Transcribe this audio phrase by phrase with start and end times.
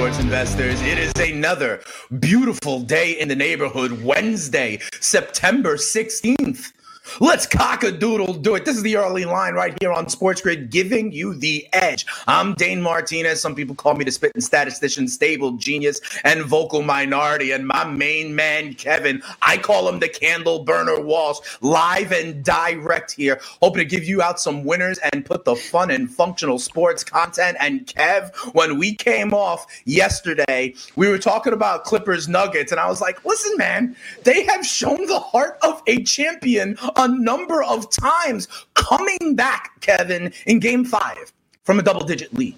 [0.00, 0.80] sports investors.
[0.80, 1.82] It is another
[2.20, 6.72] beautiful day in the neighborhood, Wednesday, September 16th.
[7.18, 8.64] Let's cock a doodle do it.
[8.64, 12.06] This is the early line right here on Sports Grid, giving you the edge.
[12.28, 13.40] I'm Dane Martinez.
[13.40, 17.50] Some people call me the spitting statistician, stable genius, and vocal minority.
[17.50, 23.12] And my main man, Kevin, I call him the candle burner Walsh, live and direct
[23.12, 27.02] here, hoping to give you out some winners and put the fun and functional sports
[27.02, 27.56] content.
[27.60, 32.88] And Kev, when we came off yesterday, we were talking about Clippers Nuggets, and I
[32.88, 37.90] was like, listen, man, they have shown the heart of a champion a number of
[37.90, 41.32] times coming back, Kevin, in game five
[41.64, 42.54] from a double digit lead.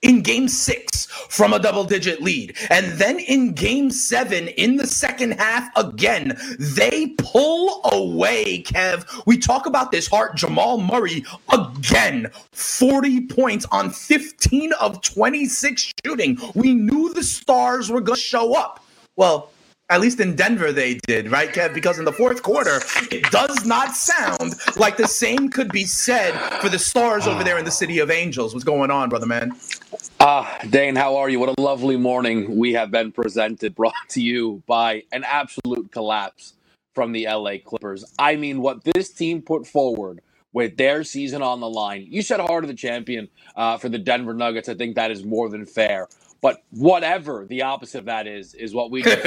[0.00, 2.56] In game six from a double digit lead.
[2.70, 9.04] And then in game seven, in the second half, again, they pull away, Kev.
[9.26, 16.38] We talk about this heart, Jamal Murray, again, 40 points on 15 of 26 shooting.
[16.54, 18.84] We knew the stars were going to show up.
[19.16, 19.50] Well,
[19.92, 21.74] at least in Denver, they did, right, Kev?
[21.74, 26.32] Because in the fourth quarter, it does not sound like the same could be said
[26.62, 28.54] for the stars over there in the city of Angels.
[28.54, 29.52] What's going on, brother man?
[30.18, 31.38] Ah, Dane, how are you?
[31.38, 36.54] What a lovely morning we have been presented, brought to you by an absolute collapse
[36.94, 38.02] from the LA Clippers.
[38.18, 40.22] I mean, what this team put forward
[40.54, 42.06] with their season on the line.
[42.08, 44.68] You said heart of the champion uh, for the Denver Nuggets.
[44.68, 46.08] I think that is more than fair.
[46.42, 49.22] But whatever the opposite of that is, is what we get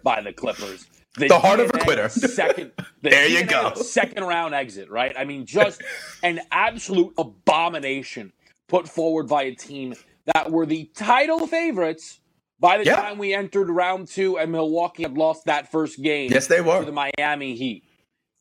[0.04, 0.86] by the Clippers.
[1.16, 2.08] The, the heart of a quitter.
[2.08, 3.74] Second, the there you go.
[3.74, 5.12] Second round exit, right?
[5.18, 5.82] I mean, just
[6.22, 8.32] an absolute abomination
[8.68, 9.94] put forward by a team
[10.26, 12.20] that were the title favorites
[12.60, 12.96] by the yeah.
[12.96, 16.30] time we entered round two and Milwaukee had lost that first game.
[16.30, 16.80] Yes, they were.
[16.80, 17.84] To the Miami Heat.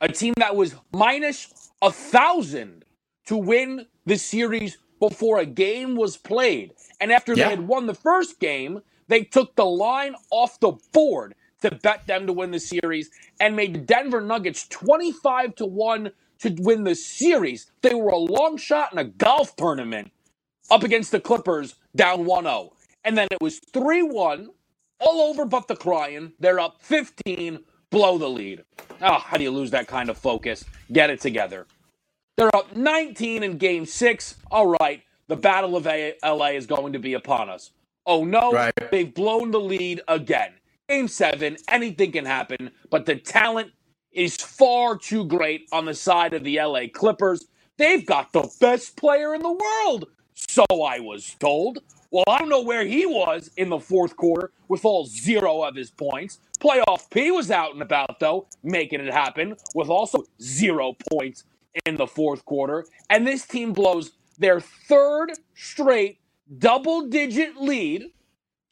[0.02, 2.86] A team that was minus a thousand
[3.28, 6.74] to win the series before a game was played.
[7.00, 7.46] And after yeah.
[7.46, 12.08] they had won the first game, they took the line off the board to bet
[12.08, 16.84] them to win the series and made the Denver Nuggets 25 to 1 to win
[16.84, 17.72] the series.
[17.82, 20.12] They were a long shot in a golf tournament
[20.72, 22.74] up against the Clippers down 1 0.
[23.04, 24.50] And then it was 3 1,
[25.00, 26.34] all over but the crying.
[26.40, 28.64] They're up 15, blow the lead.
[29.02, 30.66] Oh, how do you lose that kind of focus?
[30.92, 31.66] Get it together.
[32.40, 34.36] They're up 19 in game six.
[34.50, 37.72] All right, the Battle of LA is going to be upon us.
[38.06, 38.72] Oh no, right.
[38.92, 40.54] they've blown the lead again.
[40.88, 43.74] Game seven, anything can happen, but the talent
[44.14, 47.44] is far too great on the side of the LA Clippers.
[47.76, 51.80] They've got the best player in the world, so I was told.
[52.10, 55.76] Well, I don't know where he was in the fourth quarter with all zero of
[55.76, 56.40] his points.
[56.62, 61.44] Playoff P was out and about, though, making it happen with also zero points
[61.86, 62.86] in the fourth quarter.
[63.10, 66.20] And this team blows their third straight
[66.58, 68.12] double digit lead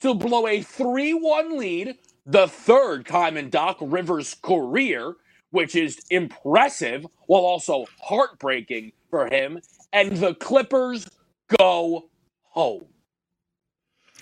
[0.02, 5.16] to blow a 3 1 lead, the third time in Doc Rivers' career,
[5.52, 9.60] which is impressive while also heartbreaking for him.
[9.94, 11.10] And the Clippers
[11.58, 12.10] go
[12.44, 12.86] home.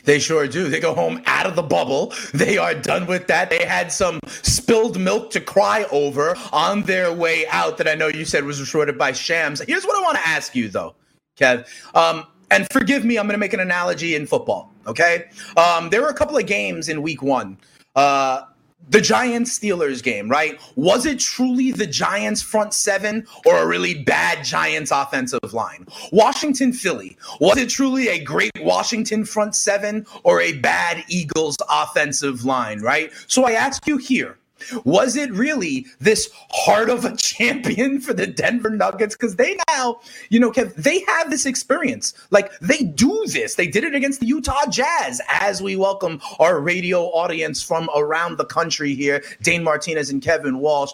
[0.05, 0.69] They sure do.
[0.69, 2.13] They go home out of the bubble.
[2.33, 3.49] They are done with that.
[3.49, 8.07] They had some spilled milk to cry over on their way out that I know
[8.07, 9.61] you said was reported by Shams.
[9.61, 10.95] Here's what I want to ask you, though.
[11.37, 11.67] Kev.
[11.95, 14.71] Um, and forgive me, I'm going to make an analogy in football.
[14.87, 15.25] Okay,
[15.57, 17.57] um, there were a couple of games in Week One.
[17.95, 18.43] Uh,
[18.89, 20.59] the Giants Steelers game, right?
[20.75, 25.87] Was it truly the Giants front seven or a really bad Giants offensive line?
[26.11, 32.45] Washington Philly, was it truly a great Washington front seven or a bad Eagles offensive
[32.45, 33.11] line, right?
[33.27, 34.37] So I ask you here
[34.83, 39.15] was it really this heart of a champion for the Denver Nuggets?
[39.15, 42.13] Because they now, you know, Kev, they have this experience.
[42.31, 43.55] Like they do this.
[43.55, 48.37] They did it against the Utah Jazz as we welcome our radio audience from around
[48.37, 49.23] the country here.
[49.41, 50.91] Dane Martinez and Kevin Walsh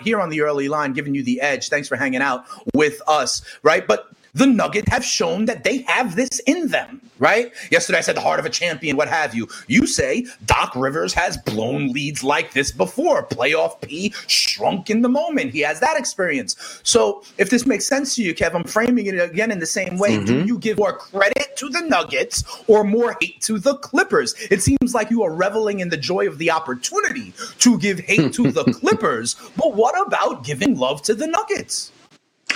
[0.00, 1.68] here on the early line, giving you the edge.
[1.68, 2.44] Thanks for hanging out
[2.74, 3.86] with us, right?
[3.86, 7.52] But the Nuggets have shown that they have this in them, right?
[7.70, 9.48] Yesterday I said the heart of a champion, what have you.
[9.66, 13.26] You say Doc Rivers has blown leads like this before.
[13.26, 15.52] Playoff P shrunk in the moment.
[15.52, 16.80] He has that experience.
[16.82, 19.98] So if this makes sense to you, Kev, I'm framing it again in the same
[19.98, 20.16] way.
[20.16, 20.24] Mm-hmm.
[20.24, 24.34] Do you give more credit to the Nuggets or more hate to the Clippers?
[24.50, 28.32] It seems like you are reveling in the joy of the opportunity to give hate
[28.34, 31.92] to the Clippers, but what about giving love to the Nuggets?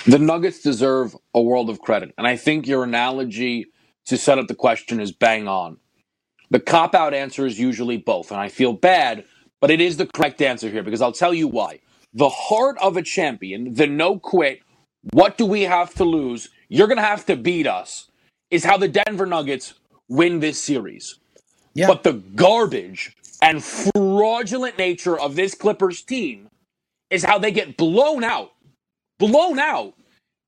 [0.06, 2.12] The Nuggets deserve a world of credit.
[2.18, 3.66] And I think your analogy
[4.06, 5.78] to set up the question is bang on.
[6.50, 8.30] The cop out answer is usually both.
[8.30, 9.24] And I feel bad,
[9.60, 11.80] but it is the correct answer here because I'll tell you why.
[12.12, 14.60] The heart of a champion, the no quit,
[15.12, 16.50] what do we have to lose?
[16.68, 18.10] You're going to have to beat us,
[18.50, 19.74] is how the Denver Nuggets
[20.08, 21.18] win this series.
[21.72, 21.88] Yeah.
[21.88, 26.48] But the garbage and fraudulent nature of this Clippers team
[27.10, 28.53] is how they get blown out
[29.18, 29.94] blown out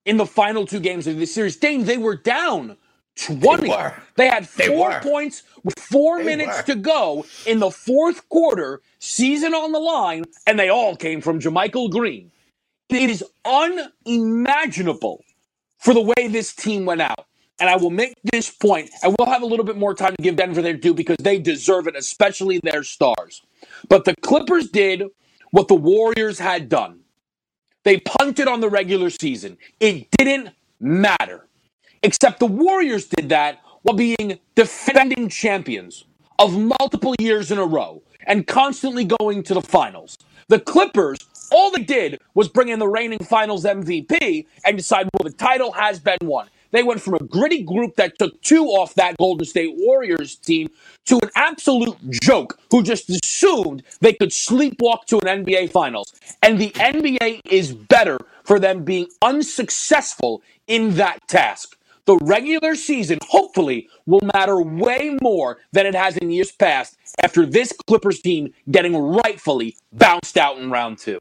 [0.05, 1.57] in the final two games of the series.
[1.57, 2.77] Dane, they were down
[3.17, 3.69] 20.
[3.69, 6.75] They, they had four they points with four they minutes were.
[6.75, 11.41] to go in the fourth quarter, season on the line, and they all came from
[11.41, 12.31] JaMychal Green.
[12.89, 15.25] It is unimaginable
[15.79, 17.27] for the way this team went out.
[17.59, 20.23] And I will make this point, and we'll have a little bit more time to
[20.23, 23.43] give Denver their due because they deserve it, especially their stars.
[23.89, 25.05] But the Clippers did
[25.53, 27.01] what the Warriors had done.
[27.87, 29.59] They punted on the regular season.
[29.79, 30.51] It didn't
[30.81, 31.47] matter.
[32.03, 36.05] Except the Warriors did that while being defending champions
[36.41, 40.19] of multiple years in a row and constantly going to the finals.
[40.49, 41.17] The Clippers,
[41.53, 45.71] all they did was bring in the reigning finals MVP and decide, well, the title
[45.71, 46.49] has been won.
[46.77, 50.69] They went from a gritty group that took two off that Golden State Warriors team
[51.07, 56.13] to an absolute joke who just assumed they could sleepwalk to an NBA Finals.
[56.43, 61.79] And the NBA is better for them being unsuccessful in that task.
[62.05, 67.47] The regular season, hopefully, will matter way more than it has in years past after
[67.47, 71.21] this Clippers team getting rightfully bounced out in round two.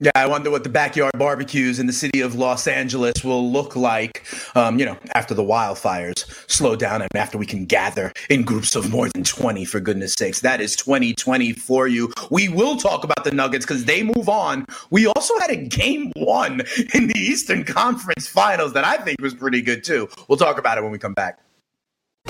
[0.00, 3.74] Yeah, I wonder what the backyard barbecues in the city of Los Angeles will look
[3.74, 4.24] like,
[4.54, 8.76] um, you know, after the wildfires slow down and after we can gather in groups
[8.76, 10.38] of more than 20, for goodness sakes.
[10.38, 12.12] That is 2020 for you.
[12.30, 14.66] We will talk about the Nuggets because they move on.
[14.90, 16.62] We also had a game one
[16.94, 20.08] in the Eastern Conference Finals that I think was pretty good, too.
[20.28, 21.40] We'll talk about it when we come back.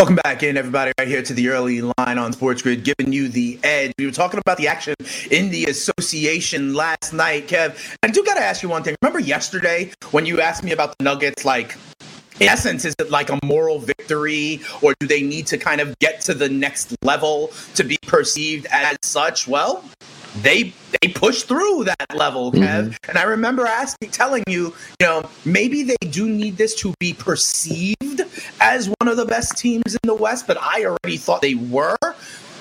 [0.00, 3.28] Welcome back in, everybody, right here to the early line on Sports Grid, giving you
[3.28, 3.92] the edge.
[3.96, 4.94] We were talking about the action
[5.30, 7.96] in the association last night, Kev.
[8.02, 8.96] I do got to ask you one thing.
[9.02, 11.76] Remember yesterday when you asked me about the Nuggets, like,
[12.40, 15.96] in essence, is it like a moral victory, or do they need to kind of
[16.00, 19.46] get to the next level to be perceived as such?
[19.46, 19.84] Well,
[20.42, 22.88] they they push through that level, Kev.
[22.88, 23.10] Mm-hmm.
[23.10, 27.12] And I remember asking, telling you, you know, maybe they do need this to be
[27.12, 28.22] perceived
[28.60, 31.96] as one of the best teams in the West, but I already thought they were.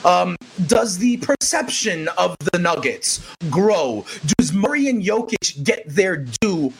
[0.05, 0.35] Um,
[0.67, 4.05] does the perception of the Nuggets grow?
[4.37, 6.73] Does Murray and Jokic get their due?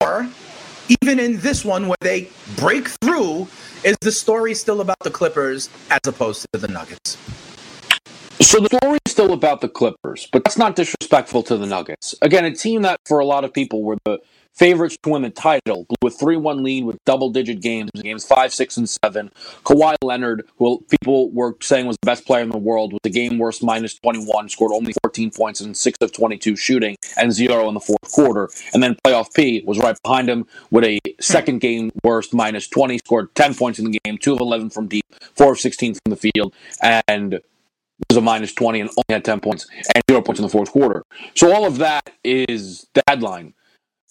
[0.00, 0.28] Or
[1.00, 3.48] even in this one where they break through,
[3.84, 7.16] is the story still about the Clippers as opposed to the Nuggets?
[8.42, 12.16] So the story is still about the Clippers, but that's not disrespectful to the Nuggets.
[12.22, 14.18] Again, a team that for a lot of people were the
[14.52, 18.52] favorites to win the title, a 3 1 lead with double digit games, games 5,
[18.52, 19.30] 6, and 7.
[19.64, 23.10] Kawhi Leonard, who people were saying was the best player in the world, was the
[23.10, 27.68] game worst minus 21, scored only 14 points in 6 of 22 shooting, and 0
[27.68, 28.50] in the fourth quarter.
[28.74, 32.98] And then playoff P was right behind him with a second game worst minus 20,
[32.98, 35.06] scored 10 points in the game, 2 of 11 from deep,
[35.36, 37.40] 4 of 16 from the field, and
[38.10, 40.70] was a minus 20 and only had 10 points and zero points in the fourth
[40.70, 41.04] quarter.
[41.34, 43.54] So all of that is the headline.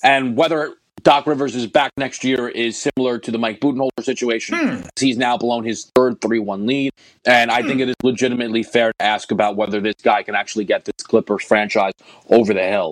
[0.04, 4.58] And whether Doc Rivers is back next year is similar to the Mike Budenholzer situation.
[4.58, 4.82] Hmm.
[5.00, 6.92] He's now blown his third 3 1 lead.
[7.26, 7.68] And I hmm.
[7.68, 11.04] think it is legitimately fair to ask about whether this guy can actually get this
[11.04, 11.94] Clippers franchise
[12.30, 12.92] over the hill.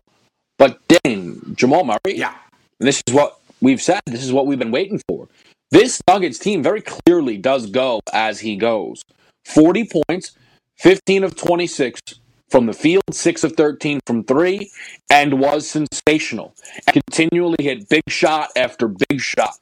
[0.57, 2.35] But Dane, Jamal Murray, yeah.
[2.79, 4.01] this is what we've said.
[4.05, 5.27] This is what we've been waiting for.
[5.71, 9.03] This Nuggets team very clearly does go as he goes.
[9.45, 10.31] 40 points,
[10.79, 12.01] 15 of 26
[12.49, 14.71] from the field, 6 of 13 from 3,
[15.09, 16.55] and was sensational.
[16.87, 19.59] And continually hit big shot after big shot.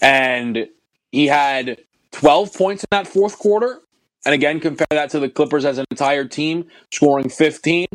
[0.00, 0.68] And
[1.10, 1.78] he had
[2.12, 3.80] 12 points in that fourth quarter.
[4.24, 7.86] And again, compare that to the Clippers as an entire team, scoring 15.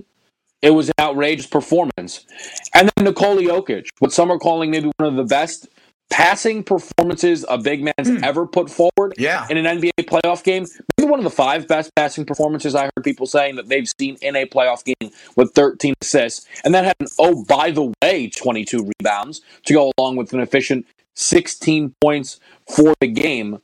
[0.61, 2.25] It was an outrageous performance.
[2.73, 5.69] And then Nikola Jokic, what some are calling maybe one of the best
[6.17, 8.23] passing performances a big man's mm.
[8.23, 9.45] ever put forward yeah.
[9.51, 10.65] in an NBA playoff game.
[10.97, 14.17] Maybe one of the five best passing performances I heard people saying that they've seen
[14.23, 16.47] in a playoff game with 13 assists.
[16.65, 20.39] And that had an, oh, by the way, 22 rebounds to go along with an
[20.39, 23.61] efficient 16 points for the game.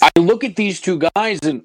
[0.00, 1.64] I look at these two guys and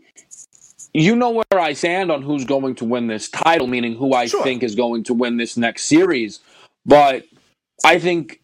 [0.96, 4.26] you know where I stand on who's going to win this title, meaning who I
[4.26, 4.44] sure.
[4.44, 6.40] think is going to win this next series.
[6.88, 7.26] But
[7.86, 8.42] I think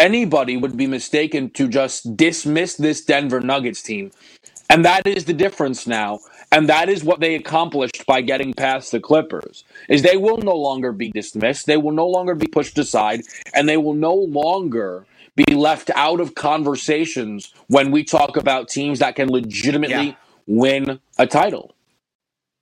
[0.00, 4.10] anybody would be mistaken to just dismiss this Denver Nuggets team.
[4.70, 6.20] And that is the difference now.
[6.52, 9.64] And that is what they accomplished by getting past the Clippers.
[9.88, 13.20] Is they will no longer be dismissed, they will no longer be pushed aside,
[13.54, 18.98] and they will no longer be left out of conversations when we talk about teams
[18.98, 20.14] that can legitimately yeah.
[20.46, 21.74] win a title.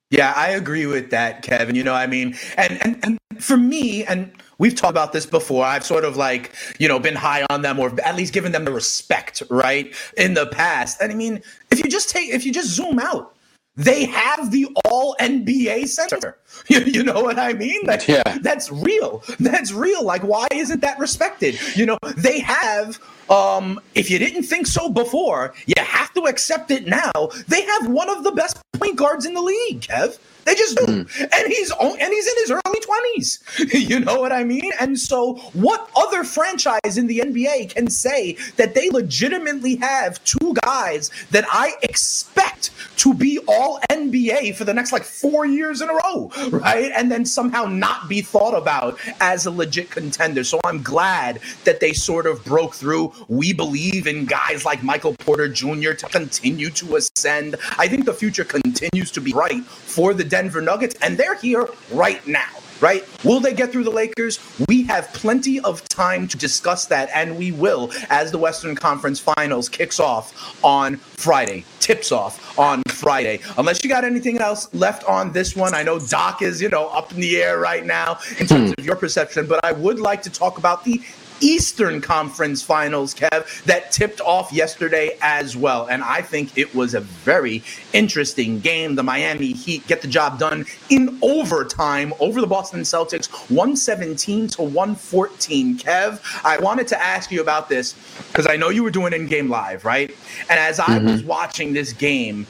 [0.09, 1.75] Yeah, I agree with that, Kevin.
[1.75, 5.65] You know, I mean, and and, and for me, and we've talked about this before.
[5.65, 8.65] I've sort of like, you know, been high on them or at least given them
[8.65, 9.93] the respect, right?
[10.17, 11.01] In the past.
[11.01, 13.35] And I mean, if you just take if you just zoom out,
[13.75, 16.37] they have the all NBA center.
[16.67, 17.79] You, you know what I mean?
[17.85, 18.21] Like, yeah.
[18.41, 19.23] That's real.
[19.39, 20.03] That's real.
[20.03, 21.57] Like, why isn't that respected?
[21.75, 26.71] You know, they have, um, if you didn't think so before, you have to accept
[26.71, 27.11] it now.
[27.47, 30.17] They have one of the best point guards in the league, Kev.
[30.49, 30.85] They just do.
[30.85, 31.29] Mm.
[31.31, 33.73] And he's and he's in his early 20s.
[33.89, 34.71] you know what I mean?
[34.79, 40.55] And so what other franchise in the NBA can say that they legitimately have two
[40.65, 45.89] guys that I expect to be all NBA for the next like 4 years in
[45.89, 46.91] a row, right?
[46.95, 50.43] And then somehow not be thought about as a legit contender.
[50.43, 53.13] So I'm glad that they sort of broke through.
[53.27, 55.93] We believe in guys like Michael Porter Jr.
[55.93, 57.55] to continue to ascend.
[57.77, 61.67] I think the future continues to be bright for the Denver Nuggets, and they're here
[61.91, 62.49] right now
[62.81, 63.03] right?
[63.23, 64.39] Will they get through the Lakers?
[64.67, 69.19] We have plenty of time to discuss that, and we will as the Western Conference
[69.19, 73.39] Finals kicks off on Friday, tips off on Friday.
[73.57, 76.87] Unless you got anything else left on this one, I know Doc is, you know,
[76.87, 78.79] up in the air right now in terms hmm.
[78.79, 81.01] of your perception, but I would like to talk about the
[81.41, 85.87] Eastern Conference Finals, Kev, that tipped off yesterday as well.
[85.87, 88.95] And I think it was a very interesting game.
[88.95, 94.61] The Miami Heat get the job done in overtime over the Boston Celtics, 117 to
[94.61, 95.77] 114.
[95.77, 97.95] Kev, I wanted to ask you about this
[98.27, 100.15] because I know you were doing in game live, right?
[100.49, 101.07] And as I mm-hmm.
[101.07, 102.45] was watching this game,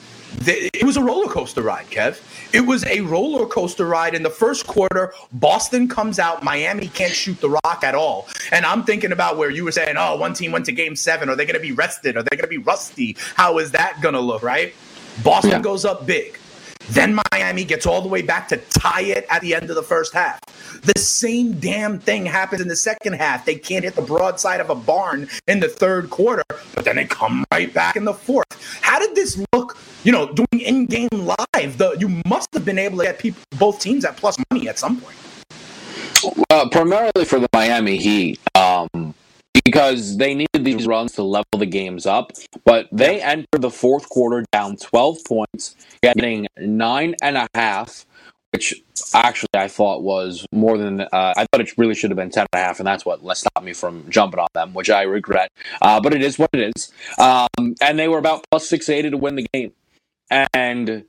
[0.47, 2.21] it was a roller coaster ride, Kev.
[2.53, 5.13] It was a roller coaster ride in the first quarter.
[5.33, 8.27] Boston comes out, Miami can't shoot the rock at all.
[8.51, 11.29] And I'm thinking about where you were saying, oh, one team went to game seven.
[11.29, 12.17] Are they going to be rested?
[12.17, 13.17] Are they going to be rusty?
[13.35, 14.73] How is that going to look, right?
[15.23, 15.61] Boston yeah.
[15.61, 16.38] goes up big.
[16.89, 19.83] Then Miami gets all the way back to tie it at the end of the
[19.83, 20.39] first half.
[20.81, 23.45] The same damn thing happens in the second half.
[23.45, 26.43] They can't hit the broadside of a barn in the third quarter,
[26.73, 28.45] but then they come right back in the fourth.
[28.81, 31.77] How did this look, you know, doing in game live?
[31.77, 34.79] The, you must have been able to get people, both teams at plus money at
[34.79, 35.15] some point.
[36.49, 38.39] Uh, primarily for the Miami Heat.
[38.55, 39.13] Um,
[39.63, 42.31] because they needed these runs to level the games up.
[42.65, 48.05] But they entered the fourth quarter down 12 points, getting nine and a half,
[48.51, 48.73] which
[49.13, 52.47] actually I thought was more than uh, I thought it really should have been 10
[52.51, 55.49] and a half, and that's what stopped me from jumping on them, which I regret.
[55.81, 56.91] Uh, but it is what it is.
[57.17, 59.73] Um, and they were about plus 680 to win the game.
[60.53, 61.05] And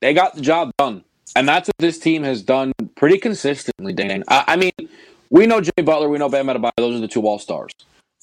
[0.00, 1.04] they got the job done.
[1.34, 4.24] And that's what this team has done pretty consistently, Dan.
[4.28, 4.72] I, I mean,
[5.32, 6.72] we know Jimmy Butler, we know Bam Adebayo.
[6.76, 7.72] Those are the two All Stars.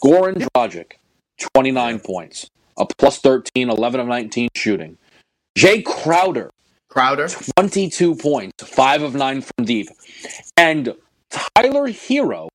[0.01, 0.93] Goran Dragic,
[1.55, 4.97] 29 points, a plus 13, 11 of 19 shooting.
[5.57, 6.51] Jae Crowder,
[6.87, 9.89] Crowder, 22 points, five of nine from deep,
[10.55, 10.95] and
[11.31, 12.47] Tyler Herro,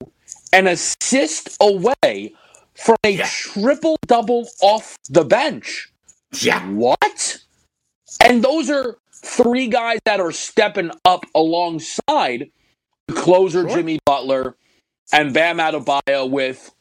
[0.53, 2.33] an assist away
[2.75, 3.27] from a yeah.
[3.29, 5.93] triple double off the bench.
[6.41, 6.65] Yeah.
[6.71, 7.39] What?
[8.25, 12.51] And those are three guys that are stepping up alongside
[13.13, 13.77] closer sure.
[13.77, 14.57] Jimmy Butler
[15.13, 16.75] and Bam Adebayo with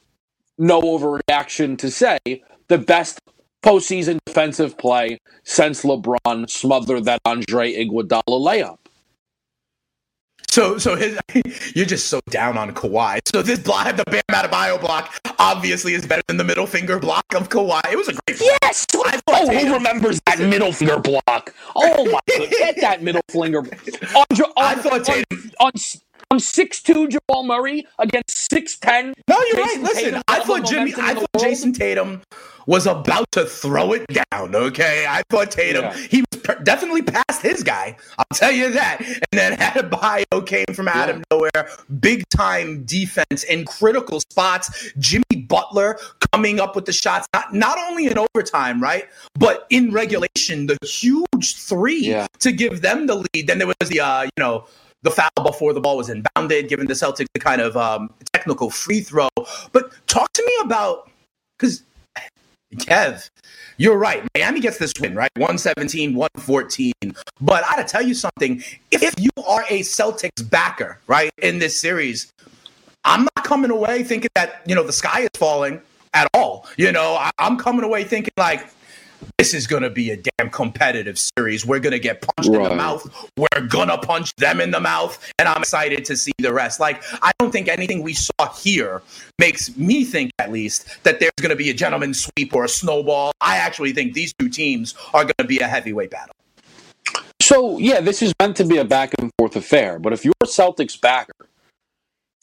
[0.57, 2.19] no overreaction to say
[2.67, 3.19] the best
[3.63, 8.77] postseason defensive play since LeBron smothered that Andre Iguodala layup.
[10.49, 11.17] So, so his,
[11.75, 13.19] you're just so down on Kawhi.
[13.25, 17.25] So this block, the Bam Adebayo block, obviously is better than the middle finger block
[17.33, 17.81] of Kawhi.
[17.91, 18.39] It was a great.
[18.39, 18.85] Yes.
[19.27, 21.55] Oh, who remembers that middle finger block?
[21.75, 23.59] Oh my god, get that middle finger.
[24.15, 25.51] On, on, I thought Tatum.
[25.59, 25.71] On, on,
[26.33, 29.13] I'm 6'2 Jamal Murray against 6'10.
[29.27, 29.81] No, you're Jayson right.
[29.83, 32.23] Listen, Tatum, I thought Jimmy, I thought Jayson Tatum
[32.65, 34.55] was about to throw it down.
[34.55, 35.83] Okay, I thought Tatum.
[35.83, 35.97] Yeah.
[36.09, 37.97] He was per- definitely past his guy.
[38.17, 38.99] I'll tell you that.
[39.01, 41.17] And then Adebayo came from out yeah.
[41.17, 41.69] of nowhere.
[41.99, 44.91] Big time defense in critical spots.
[44.97, 45.99] Jimmy Butler
[46.31, 49.07] coming up with the shots, not, not only in overtime, right?
[49.35, 52.25] But in regulation, the huge three yeah.
[52.39, 53.45] to give them the lead.
[53.45, 54.65] Then there was the, uh, you know,
[55.03, 58.69] the foul before the ball was inbounded, giving the Celtics the kind of um, technical
[58.69, 59.29] free throw.
[59.71, 61.09] But talk to me about
[61.57, 61.83] because
[62.75, 63.29] Kev,
[63.77, 64.23] you're right.
[64.35, 65.29] Miami gets this win, right?
[65.35, 66.93] 117, 114.
[67.41, 68.63] But I gotta tell you something.
[68.91, 72.31] If you are a Celtics backer, right, in this series,
[73.05, 75.81] I'm not coming away thinking that, you know, the sky is falling
[76.13, 76.67] at all.
[76.77, 78.69] You know, I, I'm coming away thinking like,
[79.37, 81.65] this is going to be a damn competitive series.
[81.65, 82.63] We're going to get punched right.
[82.63, 83.29] in the mouth.
[83.37, 85.17] We're going to punch them in the mouth.
[85.39, 86.79] And I'm excited to see the rest.
[86.79, 89.01] Like, I don't think anything we saw here
[89.39, 92.69] makes me think, at least, that there's going to be a gentleman's sweep or a
[92.69, 93.31] snowball.
[93.41, 96.35] I actually think these two teams are going to be a heavyweight battle.
[97.41, 99.99] So, yeah, this is meant to be a back and forth affair.
[99.99, 101.49] But if you're a Celtics backer,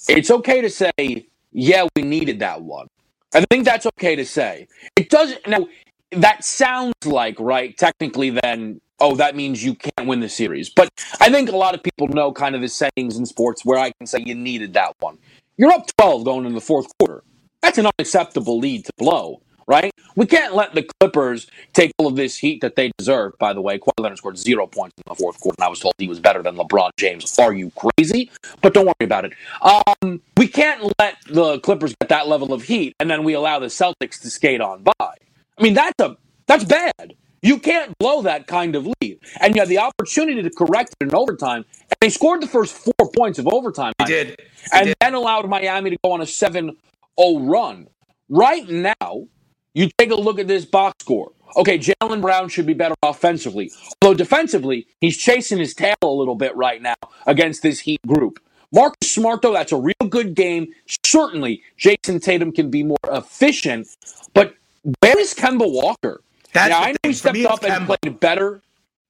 [0.09, 2.87] it's okay to say, yeah, we needed that one.
[3.33, 4.67] I think that's okay to say.
[4.97, 5.69] It doesn't now
[6.13, 10.69] that sounds like right technically then oh that means you can't win the series.
[10.69, 10.91] But
[11.21, 13.93] i think a lot of people know kind of the sayings in sports where i
[13.99, 15.19] can say you needed that one.
[15.57, 17.23] You're up 12 going in the fourth quarter.
[17.61, 19.93] That's an unacceptable lead to blow right?
[20.17, 23.61] We can't let the clippers take all of this heat that they deserve by the
[23.61, 23.79] way.
[23.79, 26.19] Kawhi Leonard scored zero points in the fourth quarter and i was told he was
[26.19, 27.39] better than lebron james.
[27.39, 28.31] Are you crazy?
[28.63, 29.33] But don't worry about it.
[29.63, 33.61] Um, we can't let the clippers get that level of heat and then we allow
[33.61, 35.15] the celtics to skate on by
[35.61, 37.15] I mean, that's a that's bad.
[37.43, 39.19] You can't blow that kind of lead.
[39.41, 41.65] And you had the opportunity to correct it in overtime.
[41.81, 43.93] And they scored the first four points of overtime.
[43.99, 44.29] They did.
[44.73, 44.97] They and did.
[45.01, 46.77] then allowed Miami to go on a 7
[47.21, 47.89] 0 run.
[48.29, 49.27] Right now,
[49.75, 51.33] you take a look at this box score.
[51.57, 53.73] Okay, Jaylen Brown should be better offensively.
[54.03, 56.95] Although defensively, he's chasing his tail a little bit right now
[57.27, 58.39] against this Heat group.
[58.73, 60.69] Marcus Smart, though, that's a real good game.
[61.05, 63.89] Certainly, Jayson Tatum can be more efficient,
[64.33, 64.55] but
[65.01, 66.23] where is Kemba Walker?
[66.53, 67.99] That's now, I know he stepped up and Kemba.
[68.03, 68.63] played better.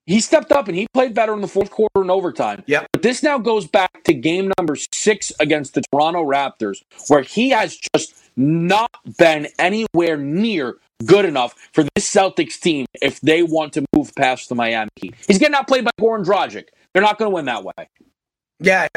[0.06, 2.64] He stepped up and he played better in the fourth quarter and overtime.
[2.66, 2.84] Yeah.
[2.92, 7.50] But this now goes back to game number six against the Toronto Raptors, where he
[7.50, 13.72] has just not been anywhere near good enough for this Celtics team if they want
[13.74, 15.14] to move past the Miami Heat.
[15.28, 16.66] He's getting outplayed by Goran Dragic.
[16.92, 17.88] They're not going to win that way.
[18.58, 18.88] Yeah,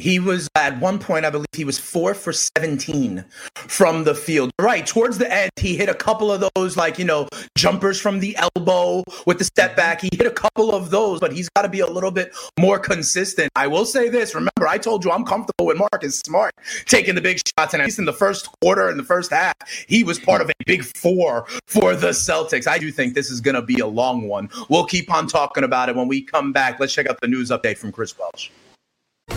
[0.00, 4.50] he was at one point, I believe he was four for 17 from the field.
[4.58, 4.86] Right.
[4.86, 8.36] Towards the end, he hit a couple of those, like, you know, jumpers from the
[8.36, 10.00] elbow with the step back.
[10.00, 12.78] He hit a couple of those, but he's got to be a little bit more
[12.78, 13.50] consistent.
[13.56, 16.54] I will say this remember, I told you I'm comfortable with Marcus Smart
[16.86, 17.74] taking the big shots.
[17.74, 19.54] And at least in the first quarter and the first half,
[19.86, 22.66] he was part of a big four for the Celtics.
[22.66, 24.48] I do think this is going to be a long one.
[24.68, 26.80] We'll keep on talking about it when we come back.
[26.80, 28.50] Let's check out the news update from Chris Welsh.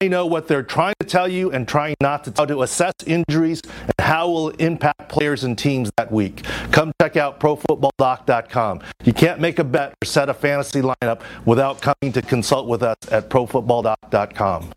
[0.00, 2.94] I know what they're trying to tell you and trying not to tell to assess
[3.06, 6.42] injuries and how will impact players and teams that week.
[6.72, 8.80] Come check out profootballdoc.com.
[9.04, 12.82] You can't make a bet or set a fantasy lineup without coming to consult with
[12.82, 14.72] us at profootballdoc.com.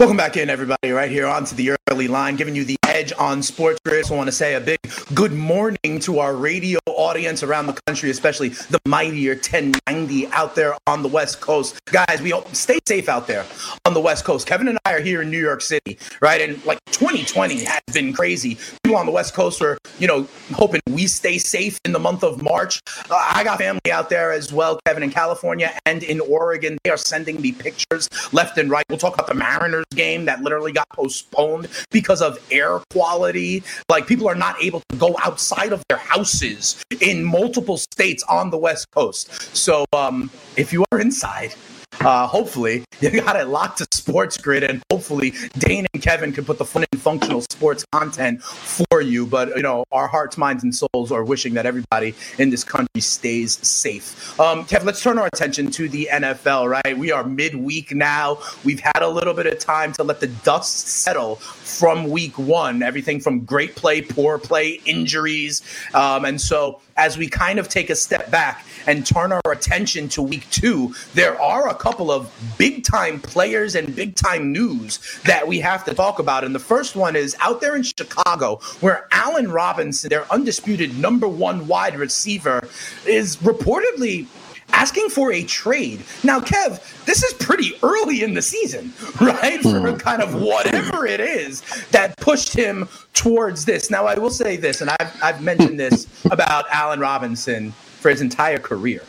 [0.00, 3.42] Welcome back in, everybody, right here onto the early line, giving you the edge on
[3.42, 3.78] Sports.
[3.86, 4.78] I want to say a big
[5.12, 10.74] good morning to our radio audience around the country, especially the mightier 1090 out there
[10.86, 11.78] on the West Coast.
[11.84, 13.44] Guys, we stay safe out there
[13.84, 14.46] on the West Coast.
[14.46, 16.40] Kevin and I are here in New York City, right?
[16.40, 18.56] And like 2020 has been crazy.
[18.82, 22.24] People on the West Coast are, you know, hoping we stay safe in the month
[22.24, 22.80] of March.
[23.10, 26.78] Uh, I got family out there as well, Kevin, in California and in Oregon.
[26.84, 28.86] They are sending me pictures left and right.
[28.88, 33.62] We'll talk about the Mariners game that literally got postponed because of air quality.
[33.88, 38.50] Like people are not able to go outside of their houses in multiple states on
[38.50, 39.56] the West Coast.
[39.56, 41.54] So um, if you are inside,
[42.00, 46.44] uh, hopefully, you got it locked to Sports Grid, and hopefully, Dane and Kevin can
[46.44, 49.26] put the fun and functional sports content for you.
[49.26, 53.00] But you know, our hearts, minds, and souls are wishing that everybody in this country
[53.00, 54.38] stays safe.
[54.40, 56.68] Um, Kev, let's turn our attention to the NFL.
[56.70, 58.38] Right, we are midweek now.
[58.64, 62.82] We've had a little bit of time to let the dust settle from Week One.
[62.82, 65.62] Everything from great play, poor play, injuries,
[65.94, 70.08] um, and so as we kind of take a step back and turn our attention
[70.10, 74.98] to Week Two, there are a couple of big time players and big time news
[75.24, 76.44] that we have to talk about.
[76.44, 81.28] And the first one is out there in Chicago, where Allen Robinson, their undisputed number
[81.28, 82.68] one wide receiver,
[83.06, 84.26] is reportedly
[84.72, 86.02] asking for a trade.
[86.24, 89.60] Now, Kev, this is pretty early in the season, right?
[89.60, 89.96] For hmm.
[89.96, 93.90] kind of whatever it is that pushed him towards this.
[93.90, 98.20] Now, I will say this, and I've, I've mentioned this about Allen Robinson for his
[98.20, 99.02] entire career.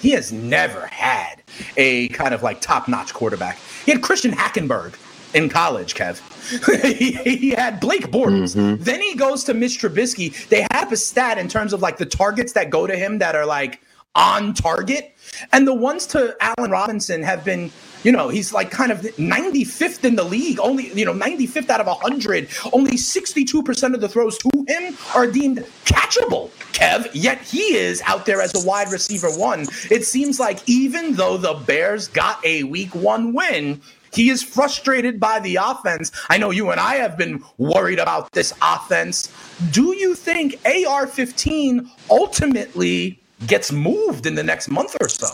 [0.00, 1.42] He has never had
[1.76, 3.58] a kind of like top notch quarterback.
[3.84, 4.94] He had Christian Hackenberg
[5.34, 6.20] in college, Kev.
[6.96, 8.54] he, he, had Blake Bortles.
[8.54, 8.82] Mm-hmm.
[8.82, 10.48] Then he goes to Mitch Trubisky.
[10.48, 13.34] They have a stat in terms of like the targets that go to him that
[13.34, 13.80] are like
[14.16, 15.14] on target.
[15.52, 17.70] And the ones to Allen Robinson have been,
[18.02, 21.80] you know, he's like kind of 95th in the league, only, you know, 95th out
[21.80, 22.48] of 100.
[22.72, 27.08] Only 62% of the throws to him are deemed catchable, Kev.
[27.12, 29.66] Yet he is out there as the wide receiver one.
[29.90, 33.80] It seems like even though the Bears got a week one win,
[34.12, 36.10] he is frustrated by the offense.
[36.30, 39.30] I know you and I have been worried about this offense.
[39.72, 45.26] Do you think AR 15 ultimately gets moved in the next month or so.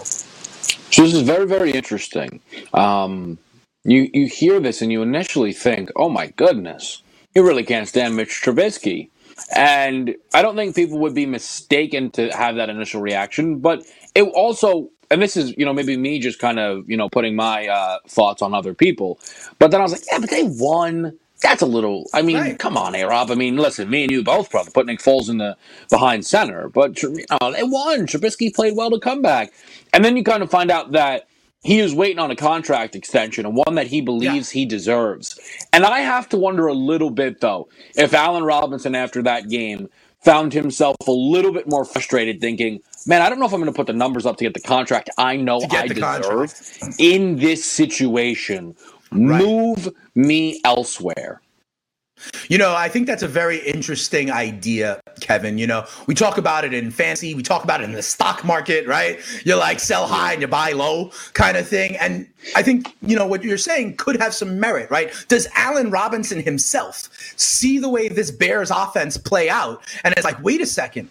[0.91, 2.41] So this is very, very interesting.
[2.75, 3.39] Um,
[3.85, 7.03] you you hear this and you initially think, "Oh my goodness,
[7.35, 9.09] you really can't stand Mitch Trubisky,"
[9.57, 13.59] and I don't think people would be mistaken to have that initial reaction.
[13.59, 13.85] But
[14.15, 17.35] it also, and this is you know maybe me just kind of you know putting
[17.35, 19.19] my uh, thoughts on other people,
[19.59, 22.09] but then I was like, "Yeah, but they won." That's a little.
[22.15, 22.59] I mean, right.
[22.59, 23.31] come on, A Rob.
[23.31, 25.57] I mean, listen, me and you both probably put Nick Foles in the
[25.91, 28.07] behind center, but you know, they won.
[28.07, 29.53] Trubisky played well to come back,
[29.93, 31.29] and then you kind of find out that
[31.63, 34.61] he is waiting on a contract extension and one that he believes yeah.
[34.61, 35.39] he deserves.
[35.73, 39.89] And I have to wonder a little bit though if Allen Robinson after that game
[40.21, 43.73] found himself a little bit more frustrated, thinking, "Man, I don't know if I'm going
[43.73, 46.95] to put the numbers up to get the contract I know I deserve contract.
[46.99, 48.77] in this situation
[49.13, 49.43] Right.
[49.43, 51.41] Move me elsewhere.
[52.49, 55.59] You know, I think that's a very interesting idea, Kevin.
[55.59, 58.45] You know, we talk about it in fancy, we talk about it in the stock
[58.45, 59.19] market, right?
[59.45, 61.97] You're like sell high and you buy low kind of thing.
[61.97, 65.13] And I think, you know, what you're saying could have some merit, right?
[65.29, 69.83] Does Allen Robinson himself see the way this Bears offense play out?
[70.05, 71.11] And it's like, wait a second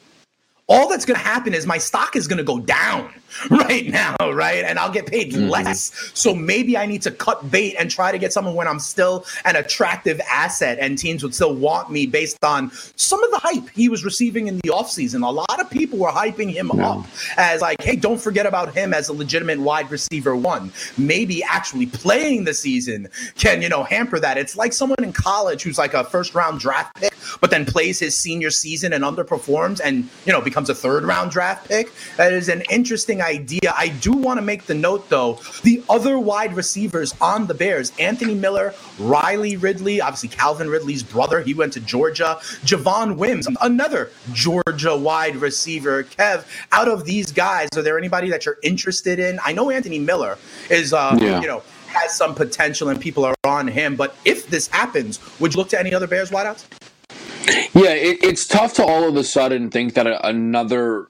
[0.72, 3.12] all that's going to happen is my stock is going to go down
[3.50, 4.64] right now, right?
[4.64, 5.50] And I'll get paid mm-hmm.
[5.50, 6.12] less.
[6.14, 9.26] So maybe I need to cut bait and try to get someone when I'm still
[9.46, 13.70] an attractive asset and teams would still want me based on some of the hype
[13.72, 15.28] he was receiving in the offseason.
[15.28, 16.90] A lot of people were hyping him yeah.
[16.90, 17.06] up
[17.38, 20.72] as like, hey, don't forget about him as a legitimate wide receiver one.
[20.98, 24.38] Maybe actually playing the season can, you know, hamper that.
[24.38, 28.00] It's like someone in college who's like a first round draft pick, but then plays
[28.00, 31.92] his senior season and underperforms and, you know, becomes a third round draft pick.
[32.18, 33.74] That is an interesting idea.
[33.76, 37.92] I do want to make the note, though, the other wide receivers on the Bears
[38.00, 44.12] Anthony Miller, Riley Ridley, obviously Calvin Ridley's brother, he went to Georgia, Javon Wims, another
[44.34, 46.04] Georgia wide receiver.
[46.04, 49.40] Kev, out of these guys, are there anybody that you're interested in?
[49.46, 50.38] I know Anthony Miller
[50.70, 51.42] is, uh, yeah.
[51.42, 53.96] you know, has some potential and people are on him.
[53.96, 56.66] But if this happens, would you look to any other Bears wideouts?
[57.74, 61.08] Yeah, it, it's tough to all of a sudden think that a, another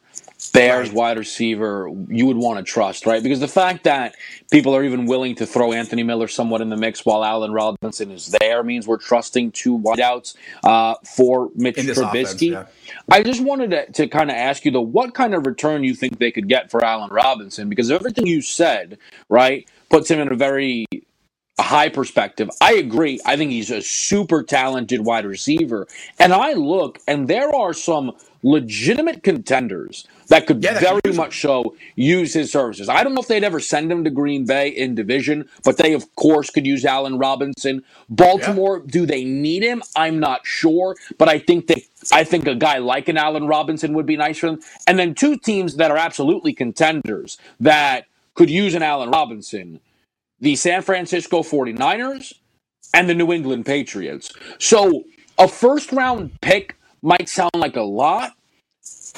[0.54, 0.96] Bears right.
[0.96, 3.22] wide receiver you would want to trust, right?
[3.22, 4.15] Because the fact that
[4.52, 8.10] people are even willing to throw Anthony Miller somewhat in the mix while Allen Robinson
[8.10, 12.08] is there means we're trusting two wideouts uh, for Mitch Trubisky.
[12.08, 12.65] Offense, yeah.
[13.10, 15.94] I just wanted to, to kind of ask you, though, what kind of return you
[15.94, 17.70] think they could get for Allen Robinson?
[17.70, 18.98] Because everything you said,
[19.30, 20.88] right, puts him in a very
[21.62, 22.50] high perspective.
[22.62, 23.19] I agree.
[23.26, 25.88] I think he's a super talented wide receiver.
[26.19, 31.41] And I look, and there are some legitimate contenders that could yeah, that very much
[31.41, 32.89] so use his services.
[32.89, 35.93] I don't know if they'd ever send him to Green Bay in division, but they
[35.93, 37.84] of course could use Allen Robinson.
[38.10, 38.91] Baltimore, yeah.
[38.91, 39.84] do they need him?
[39.95, 43.93] I'm not sure, but I think they I think a guy like an Allen Robinson
[43.93, 44.62] would be nice for them.
[44.88, 49.80] And then two teams that are absolutely contenders that could use an Allen Robinson
[50.41, 52.34] the San Francisco 49ers
[52.93, 54.34] and the New England Patriots.
[54.60, 55.06] So
[55.38, 58.34] a first round pick might sound like a lot.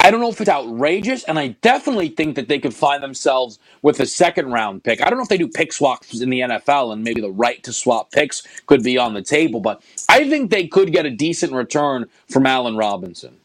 [0.00, 3.58] I don't know if it's outrageous, and I definitely think that they could find themselves
[3.80, 5.00] with a second round pick.
[5.00, 7.62] I don't know if they do pick swaps in the NFL, and maybe the right
[7.62, 11.10] to swap picks could be on the table, but I think they could get a
[11.10, 13.38] decent return from Allen Robinson.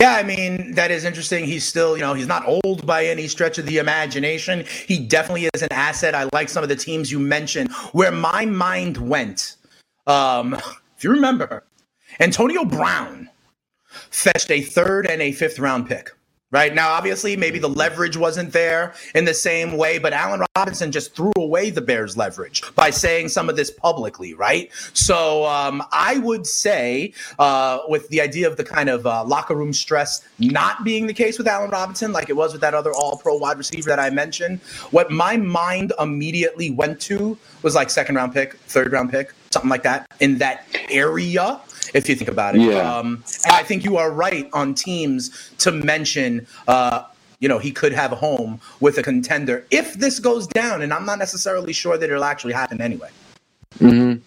[0.00, 1.44] Yeah, I mean, that is interesting.
[1.44, 4.64] He's still, you know, he's not old by any stretch of the imagination.
[4.86, 6.14] He definitely is an asset.
[6.14, 7.72] I like some of the teams you mentioned.
[7.92, 9.56] Where my mind went,
[10.06, 11.64] um, if you remember,
[12.20, 13.28] Antonio Brown
[14.10, 16.15] fetched a third and a fifth round pick
[16.52, 16.74] right?
[16.74, 21.14] Now, obviously, maybe the leverage wasn't there in the same way, but Allen Robinson just
[21.14, 24.70] threw away the Bears' leverage by saying some of this publicly, right?
[24.92, 29.54] So um, I would say, uh, with the idea of the kind of uh, locker
[29.54, 32.92] room stress not being the case with Allen Robinson, like it was with that other
[32.92, 34.60] all pro wide receiver that I mentioned,
[34.92, 39.70] what my mind immediately went to was like second round pick, third round pick, something
[39.70, 41.60] like that in that area
[41.94, 42.62] if you think about it.
[42.62, 42.96] Yeah.
[42.96, 46.46] Um, and I think you are right on teams to mention.
[46.68, 47.04] Uh,
[47.38, 50.92] you know, he could have a home with a contender if this goes down, and
[50.92, 53.10] I'm not necessarily sure that it'll actually happen anyway.
[53.78, 54.22] Mm-hmm.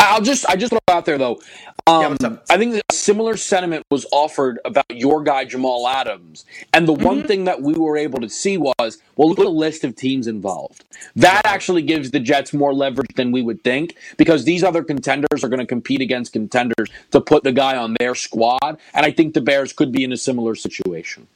[0.00, 1.40] I'll just I just throw out there though.
[1.86, 6.86] Um, yeah, I think a similar sentiment was offered about your guy Jamal Adams, and
[6.86, 7.04] the mm-hmm.
[7.04, 9.96] one thing that we were able to see was well, look at the list of
[9.96, 10.84] teams involved.
[11.16, 15.42] That actually gives the Jets more leverage than we would think because these other contenders
[15.42, 19.10] are going to compete against contenders to put the guy on their squad, and I
[19.10, 21.26] think the Bears could be in a similar situation.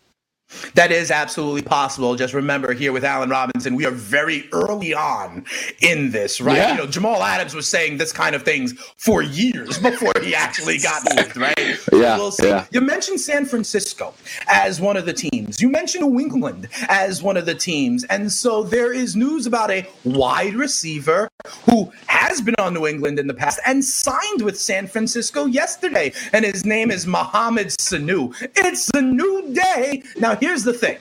[0.75, 2.15] That is absolutely possible.
[2.15, 5.45] Just remember here with Allen Robinson, we are very early on
[5.81, 6.57] in this, right?
[6.57, 6.73] Yeah.
[6.73, 10.79] You know, Jamal Adams was saying this kind of things for years before he actually
[10.79, 11.79] got moved, right?
[11.93, 12.67] Yeah, we'll yeah.
[12.71, 14.15] You mentioned San Francisco
[14.49, 15.61] as one of the teams.
[15.61, 18.05] You mentioned New England as one of the teams.
[18.05, 21.29] And so there is news about a wide receiver
[21.65, 26.13] who has been on New England in the past and signed with San Francisco yesterday.
[26.33, 28.35] And his name is Mohamed Sanu.
[28.57, 30.03] It's a new day.
[30.19, 30.99] Now, here's the thing,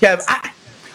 [0.00, 0.22] Kev.
[0.28, 0.50] I,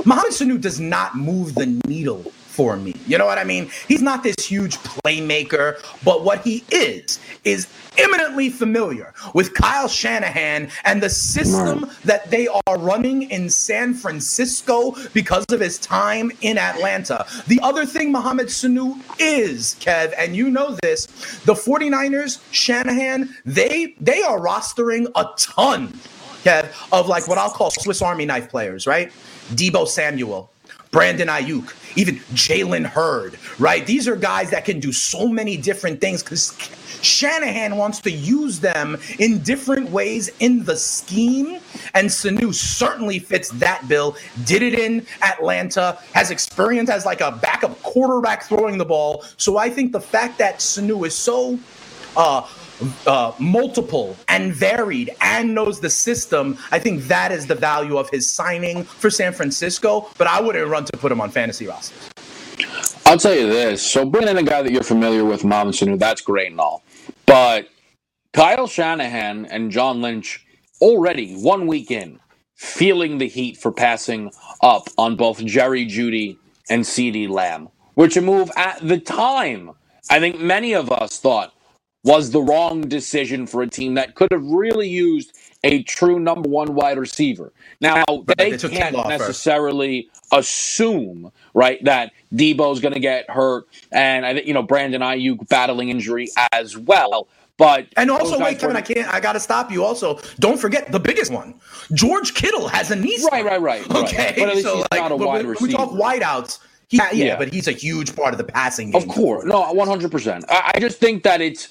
[0.05, 2.93] Mohamed Sanu does not move the needle for me.
[3.07, 3.71] You know what I mean?
[3.87, 10.69] He's not this huge playmaker, but what he is is eminently familiar with Kyle Shanahan
[10.83, 16.57] and the system that they are running in San Francisco because of his time in
[16.57, 17.25] Atlanta.
[17.47, 21.05] The other thing Mohamed Sanu is, Kev, and you know this,
[21.45, 25.87] the 49ers, Shanahan, they they are rostering a ton
[26.43, 29.11] Kev, of like what I'll call Swiss Army knife players, right?
[29.51, 30.49] Deebo Samuel,
[30.91, 33.85] Brandon Aiyuk, even Jalen Hurd, right?
[33.85, 36.51] These are guys that can do so many different things because
[37.01, 41.59] Shanahan wants to use them in different ways in the scheme.
[41.93, 44.17] And Sanu certainly fits that bill.
[44.45, 49.23] Did it in Atlanta, has experience as like a backup quarterback throwing the ball.
[49.37, 51.57] So I think the fact that Sanu is so
[52.15, 52.47] uh,
[53.05, 58.09] uh, multiple and varied and knows the system, I think that is the value of
[58.09, 60.09] his signing for San Francisco.
[60.17, 62.09] But I wouldn't run to put him on fantasy rosters.
[63.05, 63.81] I'll tell you this.
[63.81, 66.83] So bringing in a guy that you're familiar with, Sanu, that's great and all.
[67.25, 67.69] But
[68.33, 70.45] Kyle Shanahan and John Lynch
[70.81, 72.19] already one week in
[72.55, 76.37] feeling the heat for passing up on both Jerry Jeudy
[76.69, 79.71] and CeeDee Lamb, which a move at the time
[80.09, 81.53] I think many of us thought
[82.03, 86.49] was the wrong decision for a team that could have really used a true number
[86.49, 87.53] one wide receiver.
[87.79, 88.03] Now,
[88.37, 90.49] they, they can't necessarily first.
[90.49, 95.47] assume, right, that Deebo's going to get hurt and I think, you know, Brandon Aiyuk
[95.47, 97.27] battling injury as well.
[97.57, 99.13] But and also wait, Kevin, I can't.
[99.13, 99.83] I got to stop you.
[99.83, 101.53] Also, don't forget the biggest one.
[101.93, 103.19] George Kittle has a knee.
[103.31, 103.87] Right, right, right.
[103.91, 104.35] Okay, right.
[104.35, 105.67] but at least so he's like, not a wide receiver.
[105.67, 106.57] We talk wideouts.
[106.89, 109.01] Yeah, yeah, yeah, but he's a huge part of the passing game.
[109.01, 110.43] Of course, no, one hundred percent.
[110.49, 111.69] I just think that it's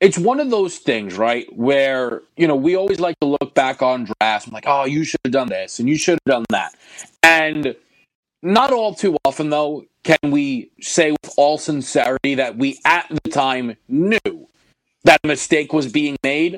[0.00, 1.46] it's one of those things, right?
[1.54, 4.50] Where, you know, we always like to look back on drafts.
[4.50, 6.74] Like, oh, you should have done this and you should have done that.
[7.22, 7.76] And
[8.42, 13.30] not all too often, though, can we say with all sincerity that we at the
[13.30, 14.48] time knew
[15.04, 16.54] that a mistake was being made.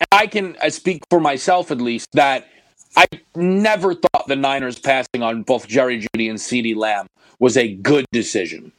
[0.00, 2.48] And I can I speak for myself at least that
[2.96, 7.06] I never thought the Niners passing on both Jerry Jeudy and CeeDee Lamb
[7.38, 8.72] was a good decision.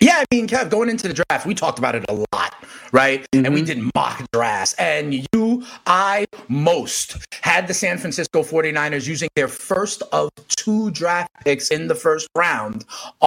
[0.00, 2.54] Yeah, I mean, Kev, going into the draft, we talked about it a lot,
[2.92, 3.26] right?
[3.32, 3.46] Mm-hmm.
[3.46, 3.80] And we mm-hmm.
[3.82, 4.74] did mock drafts.
[4.74, 11.32] And you, I, most had the San Francisco 49ers using their first of two draft
[11.44, 12.84] picks in the first round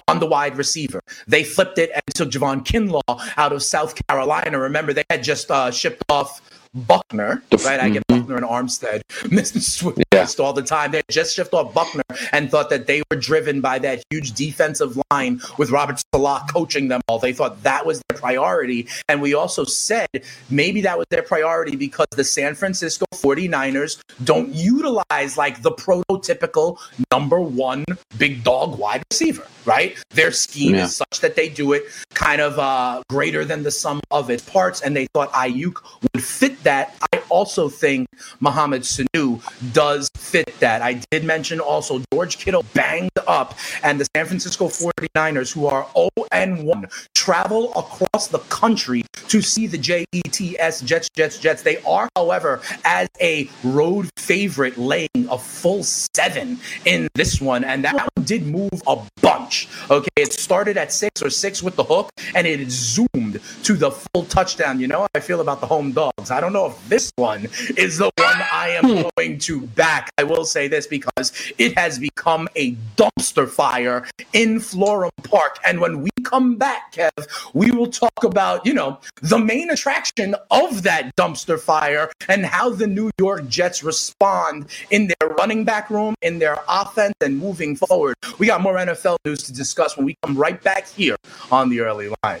[0.08, 1.02] on the wide receiver.
[1.26, 4.58] They flipped it and took Javon Kinlaw out of South Carolina.
[4.58, 6.40] Remember, they had just uh, shipped off
[6.74, 7.80] Buckner, right?
[7.80, 8.20] I get mm-hmm.
[8.20, 10.02] Buckner and Armstead Mr.
[10.12, 10.44] yeah.
[10.44, 10.90] all the time.
[10.92, 14.98] They just shipped off Buckner and thought that they were driven by that huge defensive
[15.10, 17.18] line with Robert Saleh coaching them all.
[17.18, 18.88] They thought that was their priority.
[19.08, 20.08] And we also said
[20.50, 26.78] maybe that was their priority because the San Francisco 49ers don't utilize like the prototypical
[27.10, 27.84] number one
[28.18, 29.96] big dog wide receiver, right?
[30.10, 30.84] Their scheme yeah.
[30.84, 34.42] is such that they do it kind of uh, greater than the sum of its
[34.48, 34.80] parts.
[34.80, 36.96] And they thought Aiyuk would fit that.
[37.12, 38.08] I also think
[38.40, 39.40] Mohamed Sanu
[39.72, 40.82] does fit that.
[40.82, 45.86] I did mention also George Kittle banged up, and the San Francisco 49ers, who are
[45.94, 51.62] 0 and 1, travel across the country to see the JETS Jets, Jets, Jets.
[51.62, 57.84] They are, however, as a road favorite, laying a full seven in this one, and
[57.84, 59.68] that one did move a bunch.
[59.90, 63.90] Okay, it started at six or six with the hook, and it zoomed to the
[63.90, 64.80] full touchdown.
[64.80, 66.30] You know I feel about the home dogs.
[66.30, 69.08] I don't know if this one is the one I am hmm.
[69.16, 70.10] going to back.
[70.18, 75.58] I will say this because it has become a dumpster fire in Florham Park.
[75.64, 77.10] And when we come back, Kev,
[77.54, 82.70] we will talk about, you know, the main attraction of that dumpster fire and how
[82.70, 87.76] the New York Jets respond in their running back room, in their offense, and moving
[87.76, 88.16] forward.
[88.38, 91.16] We got more NFL news to discuss when we come right back here
[91.50, 92.40] on the early line.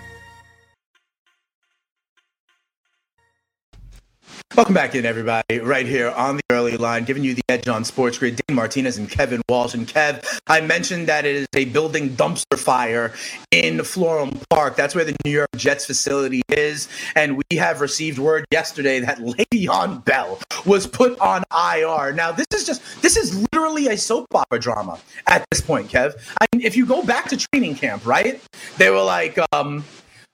[4.53, 7.85] Welcome back in, everybody, right here on the early line, giving you the edge on
[7.85, 8.35] Sports Grid.
[8.35, 9.73] Dane Martinez and Kevin Walsh.
[9.73, 13.13] And Kev, I mentioned that it is a building dumpster fire
[13.51, 14.75] in Florham Park.
[14.75, 16.89] That's where the New York Jets facility is.
[17.15, 22.11] And we have received word yesterday that Le'Veon Bell was put on IR.
[22.11, 26.13] Now, this is just, this is literally a soap opera drama at this point, Kev.
[26.41, 28.41] I mean, if you go back to training camp, right?
[28.77, 29.85] They were like, um,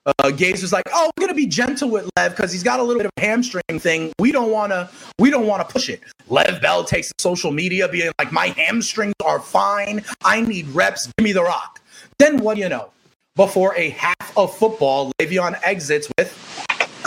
[0.07, 2.83] uh, Gase was like, "Oh, we're gonna be gentle with Lev because he's got a
[2.83, 4.13] little bit of a hamstring thing.
[4.19, 4.89] We don't wanna,
[5.19, 9.39] we don't wanna push it." Lev Bell takes social media, being like, "My hamstrings are
[9.39, 10.03] fine.
[10.23, 11.07] I need reps.
[11.17, 11.81] Give me the rock."
[12.19, 12.89] Then what do you know?
[13.35, 16.33] Before a half of football, Le'Veon exits with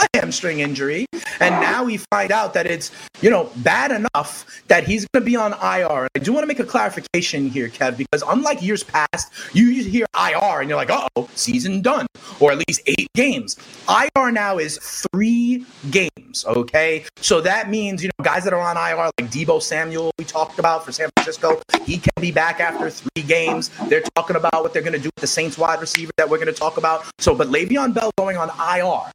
[0.01, 1.07] a hamstring injury.
[1.41, 5.27] And now we find out that it's, you know, bad enough that he's going to
[5.27, 6.09] be on IR.
[6.15, 10.07] I do want to make a clarification here, Kev, because unlike years past, you hear
[10.15, 12.07] IR and you're like, oh, season done,
[12.41, 13.57] or at least eight games.
[13.89, 14.79] IR now is
[15.13, 17.05] three games, okay?
[17.17, 20.59] So that means, you know, guys that are on IR, like Deebo Samuel, we talked
[20.59, 23.71] about for San Francisco, he can be back after three games.
[23.89, 26.39] They're talking about what they're going to do with the Saints wide receiver that we're
[26.39, 27.05] going to talk about.
[27.19, 29.11] So, but Le'Veon Bell going on IR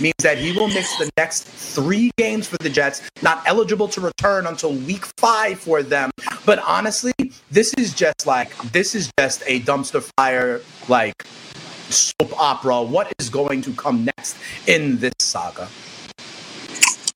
[0.00, 4.00] means that he will miss the next three games for the Jets, not eligible to
[4.00, 6.10] return until week five for them.
[6.46, 7.12] But honestly,
[7.50, 11.24] this is just like, this is just a dumpster fire, like
[11.90, 12.82] soap opera.
[12.82, 14.36] What is going to come next
[14.66, 15.68] in this saga?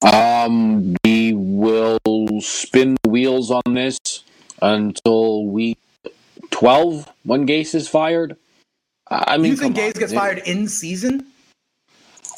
[0.02, 3.98] Um, we will spin the wheels on this
[4.60, 5.78] until week
[6.50, 8.36] 12 when Gase is fired.
[9.08, 11.26] I mean, you think Gase gets fired in season?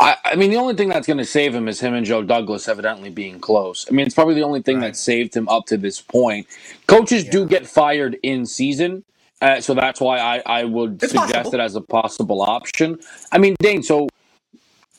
[0.00, 2.22] I, I, mean, the only thing that's going to save him is him and Joe
[2.22, 3.87] Douglas evidently being close.
[3.88, 4.88] I mean, it's probably the only thing right.
[4.88, 6.46] that saved him up to this point.
[6.87, 7.30] Coaches yeah.
[7.32, 9.04] do get fired in season,
[9.40, 11.54] uh, so that's why I, I would it's suggest possible.
[11.54, 12.98] it as a possible option.
[13.32, 14.09] I mean, Dane, so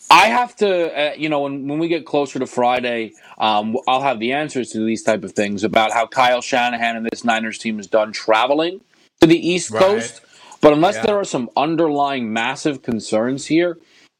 [0.09, 4.01] I have to, uh, you know, when, when we get closer to Friday, um, I'll
[4.01, 7.57] have the answers to these type of things about how Kyle Shanahan and this Niners
[7.57, 8.81] team is done traveling
[9.21, 9.81] to the East right.
[9.81, 10.21] Coast.
[10.61, 11.07] But unless yeah.
[11.07, 13.77] there are some underlying massive concerns here,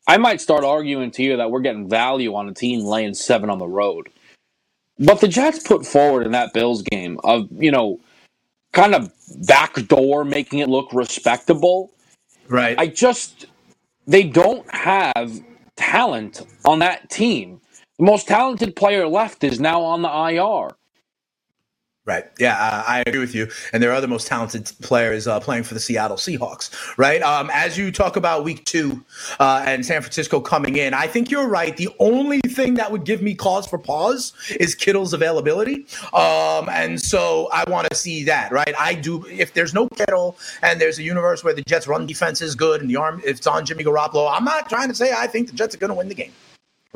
[0.08, 3.50] I might start arguing to you that we're getting value on a team laying seven
[3.50, 4.10] on the road.
[5.00, 8.00] But the Jets put forward in that Bills game of, you know,
[8.72, 9.12] kind of
[9.46, 11.92] backdoor making it look respectable.
[12.48, 12.80] Right.
[12.80, 13.48] I just,
[14.08, 15.40] they don't have
[15.76, 17.60] talent on that team.
[18.00, 20.77] The most talented player left is now on the IR.
[22.08, 22.24] Right.
[22.40, 23.50] Yeah, uh, I agree with you.
[23.74, 26.98] And there are other most talented players uh, playing for the Seattle Seahawks.
[26.98, 27.22] Right.
[27.22, 29.04] Um, as you talk about Week Two
[29.42, 31.76] uh, and San Francisco coming in, I think you're right.
[31.76, 35.86] The only thing that would give me cause for pause is Kittle's availability.
[36.14, 38.54] Um, and so I want to see that.
[38.54, 38.74] Right.
[38.80, 39.26] I do.
[39.28, 42.80] If there's no Kittle and there's a universe where the Jets' run defense is good
[42.80, 45.48] and the arm, if it's on Jimmy Garoppolo, I'm not trying to say I think
[45.50, 46.32] the Jets are going to win the game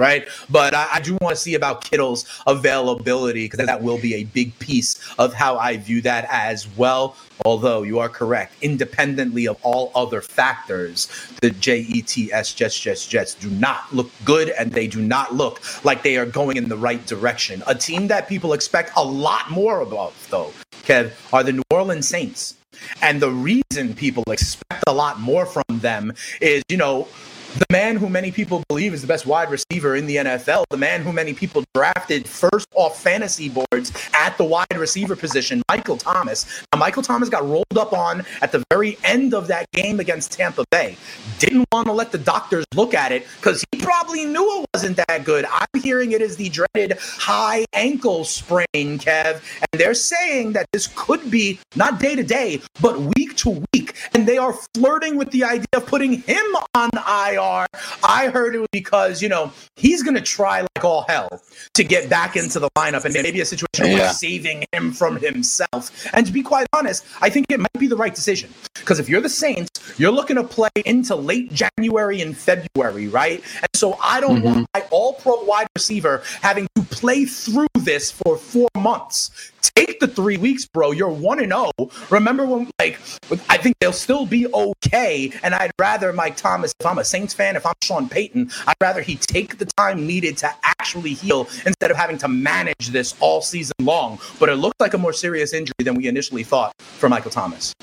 [0.02, 0.28] right?
[0.50, 4.24] But I, I do want to see about Kittle's availability because that will be a
[4.24, 7.16] big piece of how I view that as well.
[7.46, 11.08] Although you are correct, independently of all other factors,
[11.42, 16.04] the JETS Jets Jets Jets do not look good and they do not look like
[16.04, 17.64] they are going in the right direction.
[17.68, 19.90] A team that people expect a lot more of,
[20.30, 20.52] though,
[20.84, 22.56] Kev, are the New Orleans Saints.
[23.02, 27.08] And the reason people expect a lot more from them is, you know,
[27.56, 30.78] the man who many people believe is the best wide receiver in the NFL, the
[30.78, 35.98] man who many people drafted first off fantasy boards at the wide receiver position, Michael
[35.98, 36.64] Thomas.
[36.74, 40.32] Now, Michael Thomas got rolled up on at the very end of that game against
[40.32, 40.96] Tampa Bay.
[41.40, 44.98] Didn't want to let the doctors look at it because he probably knew it wasn't
[45.08, 45.46] that good.
[45.46, 50.88] I'm hearing it is the dreaded high ankle sprain, Kev, and they're saying that this
[50.96, 53.96] could be not day to day, but week to week.
[54.14, 57.66] And they are flirting with the idea of putting him on IR.
[58.04, 61.42] I heard it was because, you know, he's going to try like all hell
[61.74, 63.94] to get back into the lineup and maybe a situation yeah.
[63.94, 66.08] where saving him from himself.
[66.14, 68.54] And to be quite honest, I think it might be the right decision.
[68.92, 73.42] Because if you're the Saints, you're looking to play into late January and February, right?
[73.62, 74.46] And so I don't mm-hmm.
[74.46, 79.32] want my all pro wide receiver having to play through this for four months.
[79.62, 80.92] Take the three weeks, bro.
[80.92, 81.72] You're one and zero.
[81.80, 81.90] Oh.
[82.10, 83.00] Remember when, like,
[83.48, 85.32] I think they'll still be okay.
[85.42, 88.76] And I'd rather Mike Thomas, if I'm a Saints fan, if I'm Sean Payton, I'd
[88.82, 93.16] rather he take the time needed to actually heal instead of having to manage this
[93.22, 94.20] all season long.
[94.38, 97.74] But it looked like a more serious injury than we initially thought for Michael Thomas.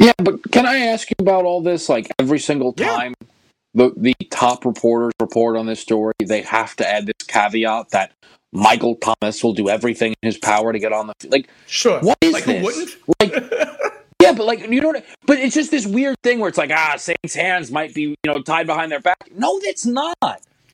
[0.00, 1.90] Yeah, but can I ask you about all this?
[1.90, 3.26] Like every single time yeah.
[3.74, 8.12] the the top reporters report on this story, they have to add this caveat that
[8.50, 11.32] Michael Thomas will do everything in his power to get on the field.
[11.32, 12.58] Like, sure, what is like, this?
[12.58, 12.96] Who wouldn't?
[13.20, 13.52] Like,
[14.22, 16.70] yeah, but like you know, what, but it's just this weird thing where it's like,
[16.70, 19.28] ah, Saints' hands might be you know tied behind their back.
[19.36, 20.16] No, that's not.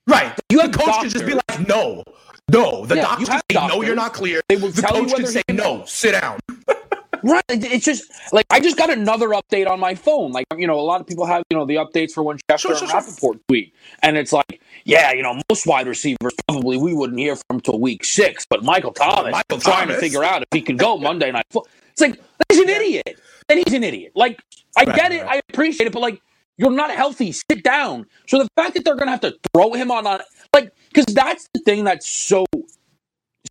[0.07, 0.33] Right.
[0.51, 2.05] You the coach can just be like, no,
[2.53, 2.87] no.
[2.87, 3.77] The yeah, doctor say, doctors.
[3.77, 4.41] no, you're not clear.
[4.49, 6.39] They will the coach can say, no, sit down.
[7.23, 7.43] Right.
[7.49, 10.33] It's just like I just got another update on my phone.
[10.33, 12.59] Like, you know, a lot of people have, you know, the updates for when Schefter
[12.59, 13.75] sure, sure, and Rapoport tweet.
[14.03, 17.79] And it's like, yeah, you know, most wide receivers probably we wouldn't hear from until
[17.81, 19.97] week six, but Michael Thomas Michael trying Thomas.
[19.97, 21.45] to figure out if he can go Monday night.
[21.53, 23.21] It's like, he's an idiot.
[23.49, 24.13] And he's an idiot.
[24.15, 24.43] Like,
[24.77, 25.37] I right, get it, right.
[25.37, 26.21] I appreciate it, but like
[26.57, 27.33] you're not healthy.
[27.33, 28.07] Sit down.
[28.27, 30.21] So the fact that they're gonna have to throw him on on
[30.55, 32.47] like because that's the thing that's so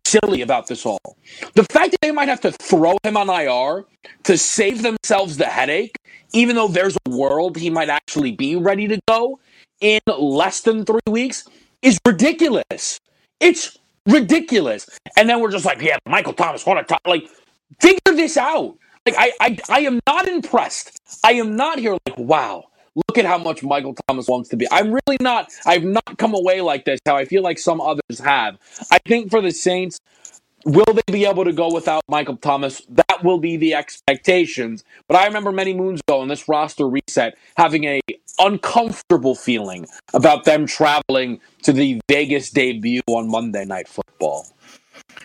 [0.06, 1.16] silly about this all.
[1.54, 3.84] The fact that they might have to throw him on IR
[4.24, 5.96] to save themselves the headache,
[6.32, 9.38] even though there's a world he might actually be ready to go
[9.80, 11.48] in less than three weeks,
[11.82, 13.00] is ridiculous.
[13.40, 13.76] It's
[14.06, 14.88] ridiculous.
[15.16, 17.00] And then we're just like, yeah, Michael Thomas, what a top.
[17.06, 17.24] Like,
[17.80, 18.76] figure this out.
[19.04, 20.98] Like, I, I, I am not impressed.
[21.24, 22.64] I am not here like, wow
[22.96, 24.66] look at how much Michael Thomas wants to be.
[24.72, 28.18] I'm really not, I've not come away like this, how I feel like some others
[28.24, 28.58] have.
[28.90, 29.98] I think for the Saints,
[30.64, 32.82] will they be able to go without Michael Thomas?
[32.88, 34.84] That will be the expectations.
[35.08, 38.00] But I remember many moons ago in this roster reset having a
[38.38, 44.46] uncomfortable feeling about them traveling to the Vegas debut on Monday Night Football.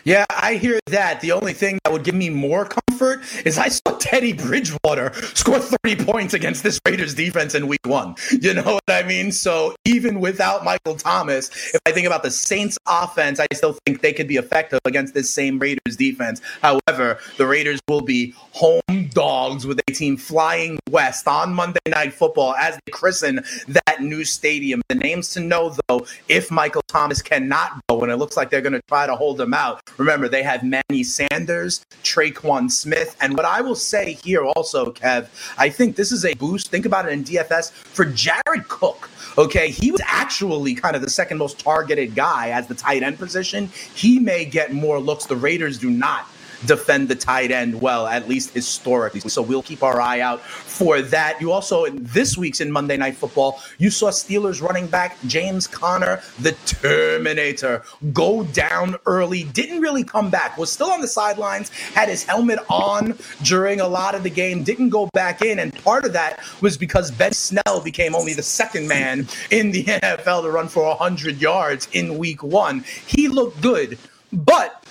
[0.04, 1.20] Yeah, I hear that.
[1.20, 5.60] The only thing that would give me more comfort is I saw Teddy Bridgewater score
[5.60, 8.16] 30 points against this Raiders defense in week one.
[8.30, 9.30] You know what I mean?
[9.30, 14.00] So even without Michael Thomas, if I think about the Saints offense, I still think
[14.00, 16.40] they could be effective against this same Raiders defense.
[16.60, 18.80] However, the Raiders will be home
[19.12, 24.24] dogs with a team flying west on Monday Night Football as they christen that new
[24.24, 24.82] stadium.
[24.88, 28.60] The names to know, though, if Michael Thomas cannot go, and it looks like they're
[28.60, 29.71] going to try to hold him out.
[29.96, 33.16] Remember, they have Manny Sanders, Tre'Quan Smith.
[33.20, 36.70] And what I will say here also, Kev, I think this is a boost.
[36.70, 39.10] Think about it in DFS for Jared Cook.
[39.38, 43.18] Okay, he was actually kind of the second most targeted guy as the tight end
[43.18, 43.68] position.
[43.94, 45.26] He may get more looks.
[45.26, 46.26] The Raiders do not
[46.66, 49.20] defend the tight end well, at least historically.
[49.20, 51.40] So we'll keep our eye out for that.
[51.40, 55.66] You also, in this week's in Monday Night Football, you saw Steelers running back James
[55.66, 57.82] Conner, the Terminator,
[58.12, 62.58] go down early, didn't really come back, was still on the sidelines, had his helmet
[62.68, 65.58] on during a lot of the game, didn't go back in.
[65.58, 69.84] And part of that was because Ben Snell became only the second man in the
[70.02, 72.84] NFL to run for 100 yards in week one.
[73.06, 73.98] He looked good.
[74.32, 74.81] But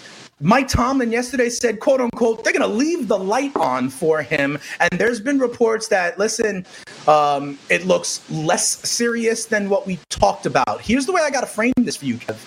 [0.43, 4.57] Mike Tomlin yesterday said, quote unquote, they're going to leave the light on for him.
[4.79, 6.65] And there's been reports that, listen,
[7.07, 10.81] um, it looks less serious than what we talked about.
[10.81, 12.37] Here's the way I got to frame this for you, Kev.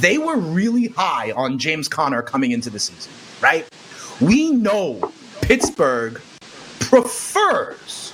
[0.00, 3.68] They were really high on James Conner coming into the season, right?
[4.20, 6.20] We know Pittsburgh
[6.80, 8.05] prefers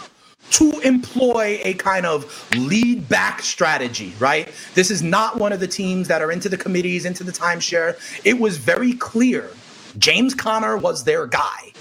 [0.52, 4.52] to employ a kind of lead back strategy, right?
[4.74, 7.98] This is not one of the teams that are into the committees, into the timeshare.
[8.24, 9.50] It was very clear
[9.98, 11.72] James Conner was their guy.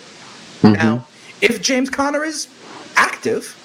[0.62, 0.74] Mm-hmm.
[0.74, 1.08] Now,
[1.42, 2.48] if James Conner is
[2.96, 3.58] active,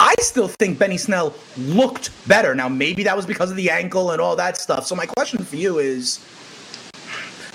[0.00, 2.54] I still think Benny Snell looked better.
[2.54, 4.86] Now, maybe that was because of the ankle and all that stuff.
[4.86, 6.24] So my question for you is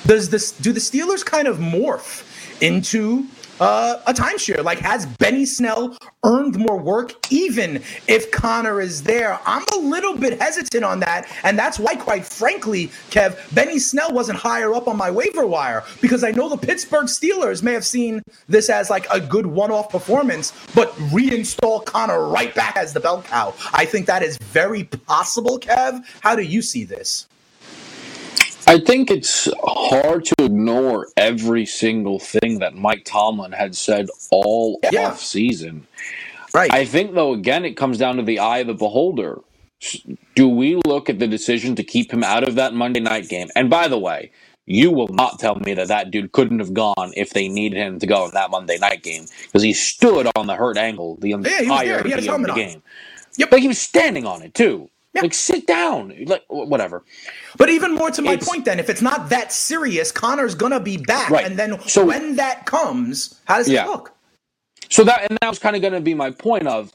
[0.06, 2.30] does this do the Steelers kind of morph
[2.62, 3.26] into
[3.60, 4.64] uh, a timeshare?
[4.64, 9.39] Like, has Benny Snell earned more work even if Conner is there?
[9.45, 11.28] I'm a little bit hesitant on that.
[11.43, 15.84] And that's why, quite frankly, Kev, Benny Snell wasn't higher up on my waiver wire
[16.01, 19.72] because I know the Pittsburgh Steelers may have seen this as like a good one
[19.72, 23.54] off performance, but reinstall Conner right back as the bell cow.
[23.74, 26.04] I think that is very possible, Kev.
[26.22, 27.28] How do you see this?
[28.68, 34.80] I think it's hard to ignore every single thing that Mike Tomlin had said all
[34.91, 35.07] yeah.
[35.07, 35.88] off season.
[36.53, 36.72] Right.
[36.72, 39.39] I think though again it comes down to the eye of the beholder.
[40.36, 43.49] Do we look at the decision to keep him out of that Monday night game?
[43.55, 44.32] And by the way,
[44.66, 47.99] you will not tell me that that dude couldn't have gone if they needed him
[47.99, 51.32] to go in that Monday night game because he stood on the hurt ankle the
[51.32, 52.82] entire yeah, of the game.
[53.38, 53.49] Yep.
[53.49, 54.89] But he was standing on it too.
[55.14, 55.22] Yeah.
[55.22, 57.03] Like sit down, like whatever.
[57.57, 60.80] But even more to my it's, point, then, if it's not that serious, Conner's gonna
[60.80, 61.45] be back, right.
[61.45, 63.84] and then so, when that comes, how does yeah.
[63.84, 64.11] it look?
[64.89, 66.93] So that and that was kind of to be my point of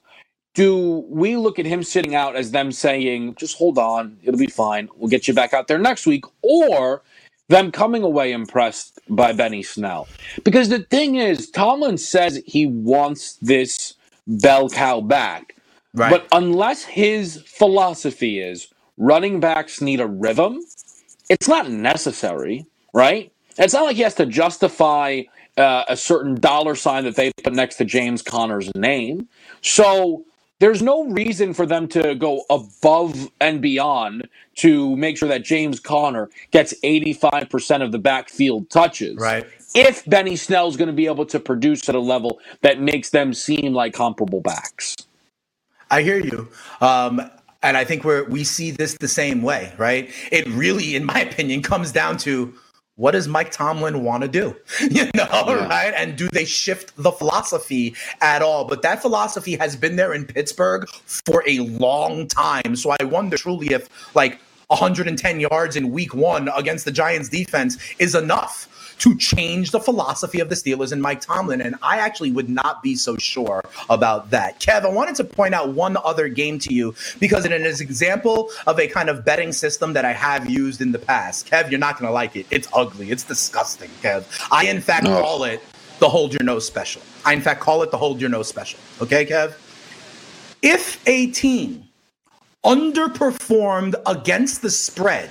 [0.54, 4.48] do we look at him sitting out as them saying, just hold on, it'll be
[4.48, 7.02] fine, we'll get you back out there next week, or
[7.48, 10.08] them coming away impressed by Benny Snell?
[10.44, 13.94] Because the thing is, Tomlin says he wants this
[14.26, 15.54] bell cow back.
[15.94, 16.10] Right.
[16.10, 20.60] But unless his philosophy is running backs need a rhythm,
[21.28, 23.32] it's not necessary, right?
[23.56, 25.22] It's not like he has to justify
[25.56, 29.28] uh, a certain dollar sign that they put next to James Conner's name.
[29.60, 30.24] So
[30.60, 35.80] there's no reason for them to go above and beyond to make sure that James
[35.80, 39.16] Conner gets 85% of the backfield touches.
[39.16, 39.46] Right.
[39.74, 43.34] If Benny Snell's going to be able to produce at a level that makes them
[43.34, 44.96] seem like comparable backs.
[45.90, 46.48] I hear you.
[46.80, 47.30] Um,
[47.62, 50.10] and I think we're we see this the same way, right?
[50.30, 52.54] It really, in my opinion, comes down to
[52.98, 54.56] what does Mike Tomlin want to do?
[54.80, 55.68] You know, yeah.
[55.68, 55.94] right?
[55.96, 58.64] And do they shift the philosophy at all?
[58.64, 62.74] But that philosophy has been there in Pittsburgh for a long time.
[62.74, 67.78] So I wonder truly if like 110 yards in week one against the Giants defense
[67.98, 68.68] is enough
[68.98, 71.60] to change the philosophy of the Steelers and Mike Tomlin.
[71.60, 74.60] And I actually would not be so sure about that.
[74.60, 77.86] Kev, I wanted to point out one other game to you because it is an
[77.86, 81.48] example of a kind of betting system that I have used in the past.
[81.48, 82.46] Kev, you're not going to like it.
[82.50, 83.10] It's ugly.
[83.10, 84.24] It's disgusting, Kev.
[84.50, 85.20] I, in fact, no.
[85.20, 85.62] call it
[85.98, 87.02] the hold your nose special.
[87.24, 88.78] I, in fact, call it the hold your nose special.
[89.00, 89.54] Okay, Kev?
[90.62, 91.84] If a team
[92.64, 95.30] underperformed against the spread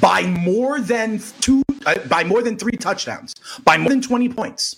[0.00, 1.63] by more than two,
[2.08, 4.76] by more than three touchdowns, by more than 20 points.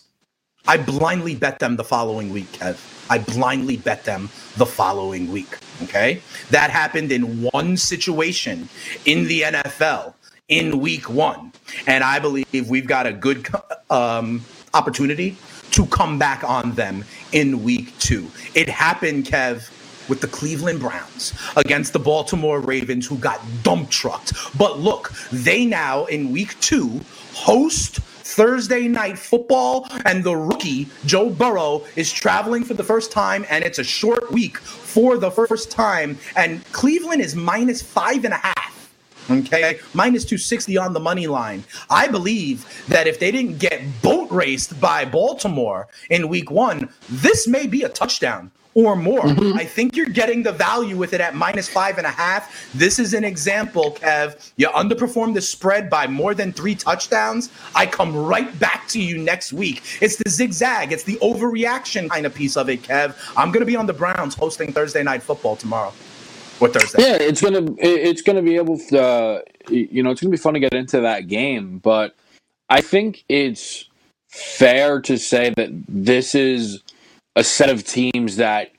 [0.68, 2.76] I blindly bet them the following week, Kev.
[3.08, 5.58] I blindly bet them the following week.
[5.84, 6.20] Okay.
[6.50, 8.68] That happened in one situation
[9.04, 10.14] in the NFL
[10.48, 11.52] in week one.
[11.86, 13.46] And I believe we've got a good
[13.90, 14.44] um,
[14.74, 15.36] opportunity
[15.72, 18.28] to come back on them in week two.
[18.54, 19.70] It happened, Kev,
[20.08, 24.32] with the Cleveland Browns against the Baltimore Ravens, who got dump trucked.
[24.56, 27.00] But look, they now in week two
[27.34, 28.00] host
[28.36, 33.64] Thursday night football, and the rookie, Joe Burrow, is traveling for the first time, and
[33.64, 36.18] it's a short week for the first time.
[36.34, 38.66] And Cleveland is minus five and a half.
[39.28, 41.64] Okay, minus 260 on the money line.
[41.90, 47.48] I believe that if they didn't get boat raced by Baltimore in week one, this
[47.48, 49.22] may be a touchdown or more.
[49.22, 49.56] Mm-hmm.
[49.56, 52.70] I think you're getting the value with it at minus five and a half.
[52.74, 54.52] This is an example, Kev.
[54.56, 57.50] You underperform the spread by more than three touchdowns.
[57.74, 59.82] I come right back to you next week.
[60.02, 63.16] It's the zigzag, it's the overreaction kind of piece of it, Kev.
[63.34, 65.94] I'm going to be on the Browns hosting Thursday night football tomorrow.
[66.58, 67.02] What Thursday?
[67.02, 70.54] Yeah, it's gonna it's gonna be able to uh, you know it's gonna be fun
[70.54, 72.14] to get into that game, but
[72.70, 73.90] I think it's
[74.28, 76.82] fair to say that this is
[77.36, 78.72] a set of teams that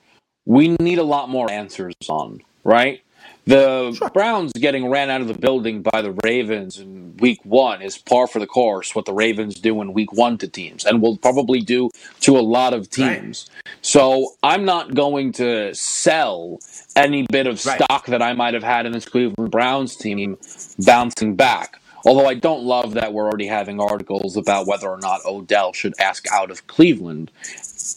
[0.44, 3.00] we need a lot more answers on, right?
[3.46, 4.10] The sure.
[4.10, 8.26] Browns getting ran out of the building by the Ravens in week one is par
[8.26, 11.60] for the course what the Ravens do in week one to teams and will probably
[11.60, 11.88] do
[12.20, 13.48] to a lot of teams.
[13.48, 13.74] Right.
[13.80, 16.58] So I'm not going to sell
[16.94, 17.80] any bit of right.
[17.82, 20.36] stock that I might have had in this Cleveland Browns team
[20.84, 21.77] bouncing back.
[22.04, 25.94] Although I don't love that we're already having articles about whether or not Odell should
[25.98, 27.30] ask out of Cleveland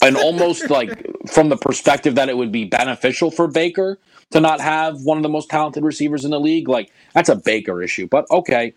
[0.02, 4.00] and almost like from the perspective that it would be beneficial for Baker
[4.32, 6.68] to not have one of the most talented receivers in the league.
[6.68, 8.74] Like that's a Baker issue, but okay.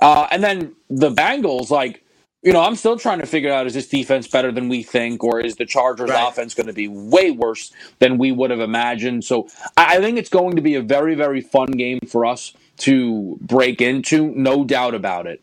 [0.00, 2.02] Uh, and then the Bengals, like
[2.42, 5.24] you know, I'm still trying to figure out is this defense better than we think,
[5.24, 6.28] or is the Chargers right.
[6.28, 9.24] offense going to be way worse than we would have imagined?
[9.24, 13.38] So I think it's going to be a very, very fun game for us to
[13.40, 15.42] break into, no doubt about it.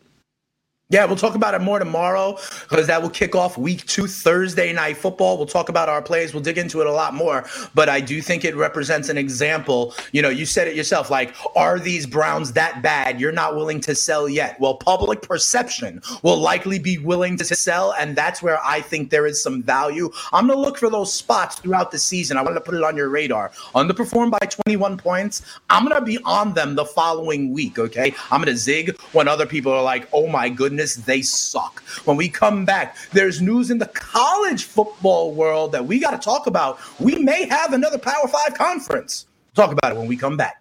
[0.94, 2.38] Yeah, we'll talk about it more tomorrow
[2.70, 5.36] because that will kick off week two Thursday night football.
[5.36, 6.32] We'll talk about our plays.
[6.32, 7.44] We'll dig into it a lot more.
[7.74, 9.92] But I do think it represents an example.
[10.12, 13.20] You know, you said it yourself like, are these Browns that bad?
[13.20, 14.60] You're not willing to sell yet.
[14.60, 17.92] Well, public perception will likely be willing to sell.
[17.98, 20.12] And that's where I think there is some value.
[20.32, 22.36] I'm going to look for those spots throughout the season.
[22.36, 23.50] I want to put it on your radar.
[23.74, 25.42] Underperformed by 21 points.
[25.70, 27.80] I'm going to be on them the following week.
[27.80, 28.14] Okay.
[28.30, 31.82] I'm going to zig when other people are like, oh my goodness they suck.
[32.04, 36.18] When we come back, there's news in the college football world that we got to
[36.18, 36.78] talk about.
[37.00, 39.26] We may have another Power Five conference.
[39.54, 40.60] talk about it when we come back.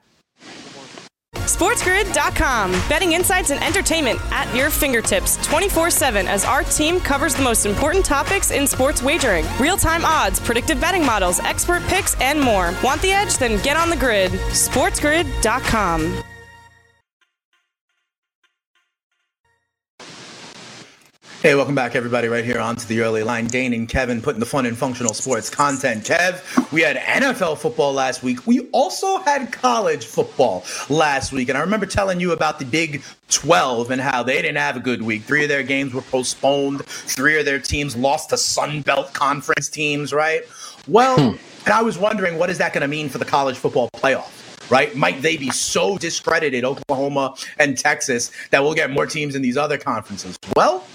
[1.35, 2.71] SportsGrid.com.
[2.87, 7.65] Betting insights and entertainment at your fingertips 24 7 as our team covers the most
[7.65, 12.73] important topics in sports wagering real time odds, predictive betting models, expert picks, and more.
[12.83, 13.37] Want the edge?
[13.37, 14.31] Then get on the grid.
[14.31, 16.23] SportsGrid.com.
[21.43, 23.47] Hey, welcome back, everybody, right here onto the early line.
[23.47, 26.05] Dane and Kevin putting the fun in functional sports content.
[26.05, 28.47] Kev, we had NFL football last week.
[28.47, 31.49] We also had college football last week.
[31.49, 34.79] And I remember telling you about the Big 12 and how they didn't have a
[34.79, 35.23] good week.
[35.23, 39.67] Three of their games were postponed, three of their teams lost to Sun Belt Conference
[39.67, 40.43] teams, right?
[40.87, 41.37] Well, hmm.
[41.65, 44.31] and I was wondering, what is that going to mean for the college football playoff?
[44.71, 44.95] right?
[44.95, 49.57] Might they be so discredited, Oklahoma and Texas, that we'll get more teams in these
[49.57, 50.39] other conferences?
[50.55, 50.85] Well,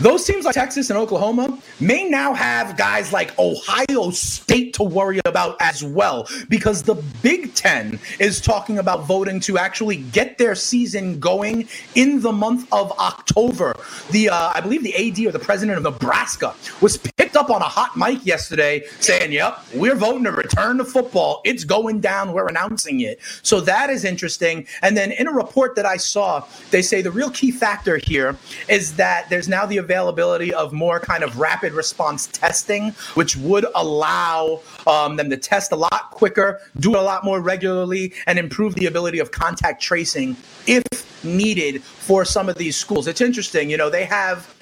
[0.00, 5.20] those teams like Texas and Oklahoma may now have guys like Ohio State to worry
[5.26, 10.54] about as well, because the Big Ten is talking about voting to actually get their
[10.54, 13.78] season going in the month of October.
[14.10, 17.60] The uh, I believe the AD or the president of Nebraska was picked up on
[17.60, 21.42] a hot mic yesterday saying, "Yep, we're voting to return to football.
[21.44, 22.32] It's going down.
[22.32, 24.66] We're announcing it." So that is interesting.
[24.80, 28.36] And then in a report that I saw, they say the real key factor here
[28.66, 33.66] is that there's now the availability of more kind of rapid response testing, which would
[33.74, 38.38] allow um, them to test a lot quicker, do it a lot more regularly, and
[38.38, 40.36] improve the ability of contact tracing
[40.68, 40.84] if
[41.24, 43.08] needed for some of these schools.
[43.08, 44.54] It's interesting, you know, they have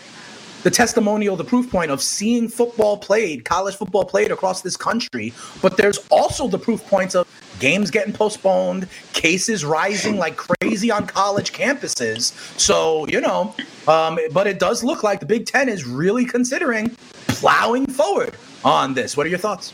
[0.62, 5.32] the testimonial, the proof point of seeing football played, college football played across this country.
[5.62, 7.26] But there's also the proof points of
[7.60, 12.32] games getting postponed, cases rising like crazy on college campuses.
[12.58, 13.54] So, you know,
[13.86, 16.90] um, but it does look like the Big Ten is really considering
[17.28, 18.34] plowing forward
[18.64, 19.16] on this.
[19.16, 19.72] What are your thoughts?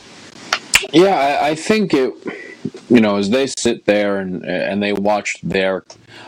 [0.93, 2.13] Yeah, I, I think it
[2.89, 5.85] you know, as they sit there and and they watch their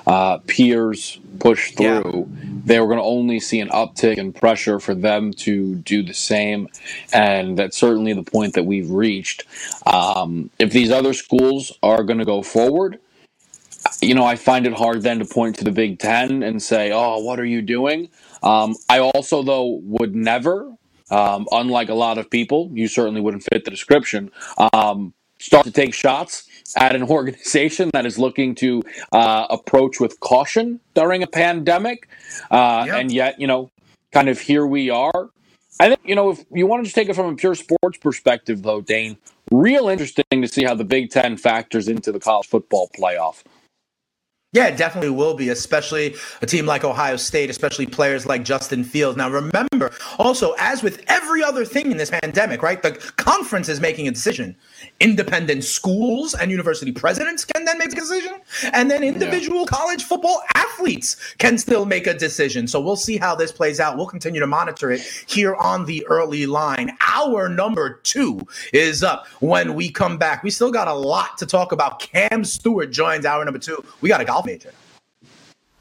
[0.06, 2.50] uh, peers push through, yeah.
[2.66, 6.12] They were going to only see an uptick in pressure for them to do the
[6.12, 6.68] same,
[7.12, 9.44] and that's certainly the point that we've reached.
[9.86, 12.98] Um, if these other schools are going to go forward,
[14.02, 16.90] you know, I find it hard then to point to the Big Ten and say,
[16.92, 18.10] "Oh, what are you doing?"
[18.42, 20.76] Um, I also, though, would never
[21.10, 24.30] um, unlike a lot of people, you certainly wouldn't fit the description.
[24.72, 30.18] Um, start to take shots at an organization that is looking to uh, approach with
[30.20, 32.08] caution during a pandemic.
[32.50, 33.00] Uh, yep.
[33.00, 33.70] And yet, you know,
[34.12, 35.30] kind of here we are.
[35.78, 37.98] I think, you know, if you want to just take it from a pure sports
[37.98, 39.18] perspective, though, Dane,
[39.50, 43.42] real interesting to see how the Big Ten factors into the college football playoff.
[44.52, 48.84] Yeah, it definitely will be, especially a team like Ohio State, especially players like Justin
[48.84, 49.18] Fields.
[49.18, 53.80] Now, remember, also, as with every other thing in this pandemic, right, the conference is
[53.80, 54.56] making a decision.
[55.00, 58.40] Independent schools and university presidents can then make a decision,
[58.72, 59.66] and then individual yeah.
[59.66, 62.66] college football athletes can still make a decision.
[62.66, 63.96] So we'll see how this plays out.
[63.96, 66.96] We'll continue to monitor it here on the early line.
[67.06, 68.40] Hour number two
[68.72, 70.42] is up when we come back.
[70.42, 72.00] We still got a lot to talk about.
[72.00, 73.84] Cam Stewart joins hour number two.
[74.00, 74.72] We got a golf major.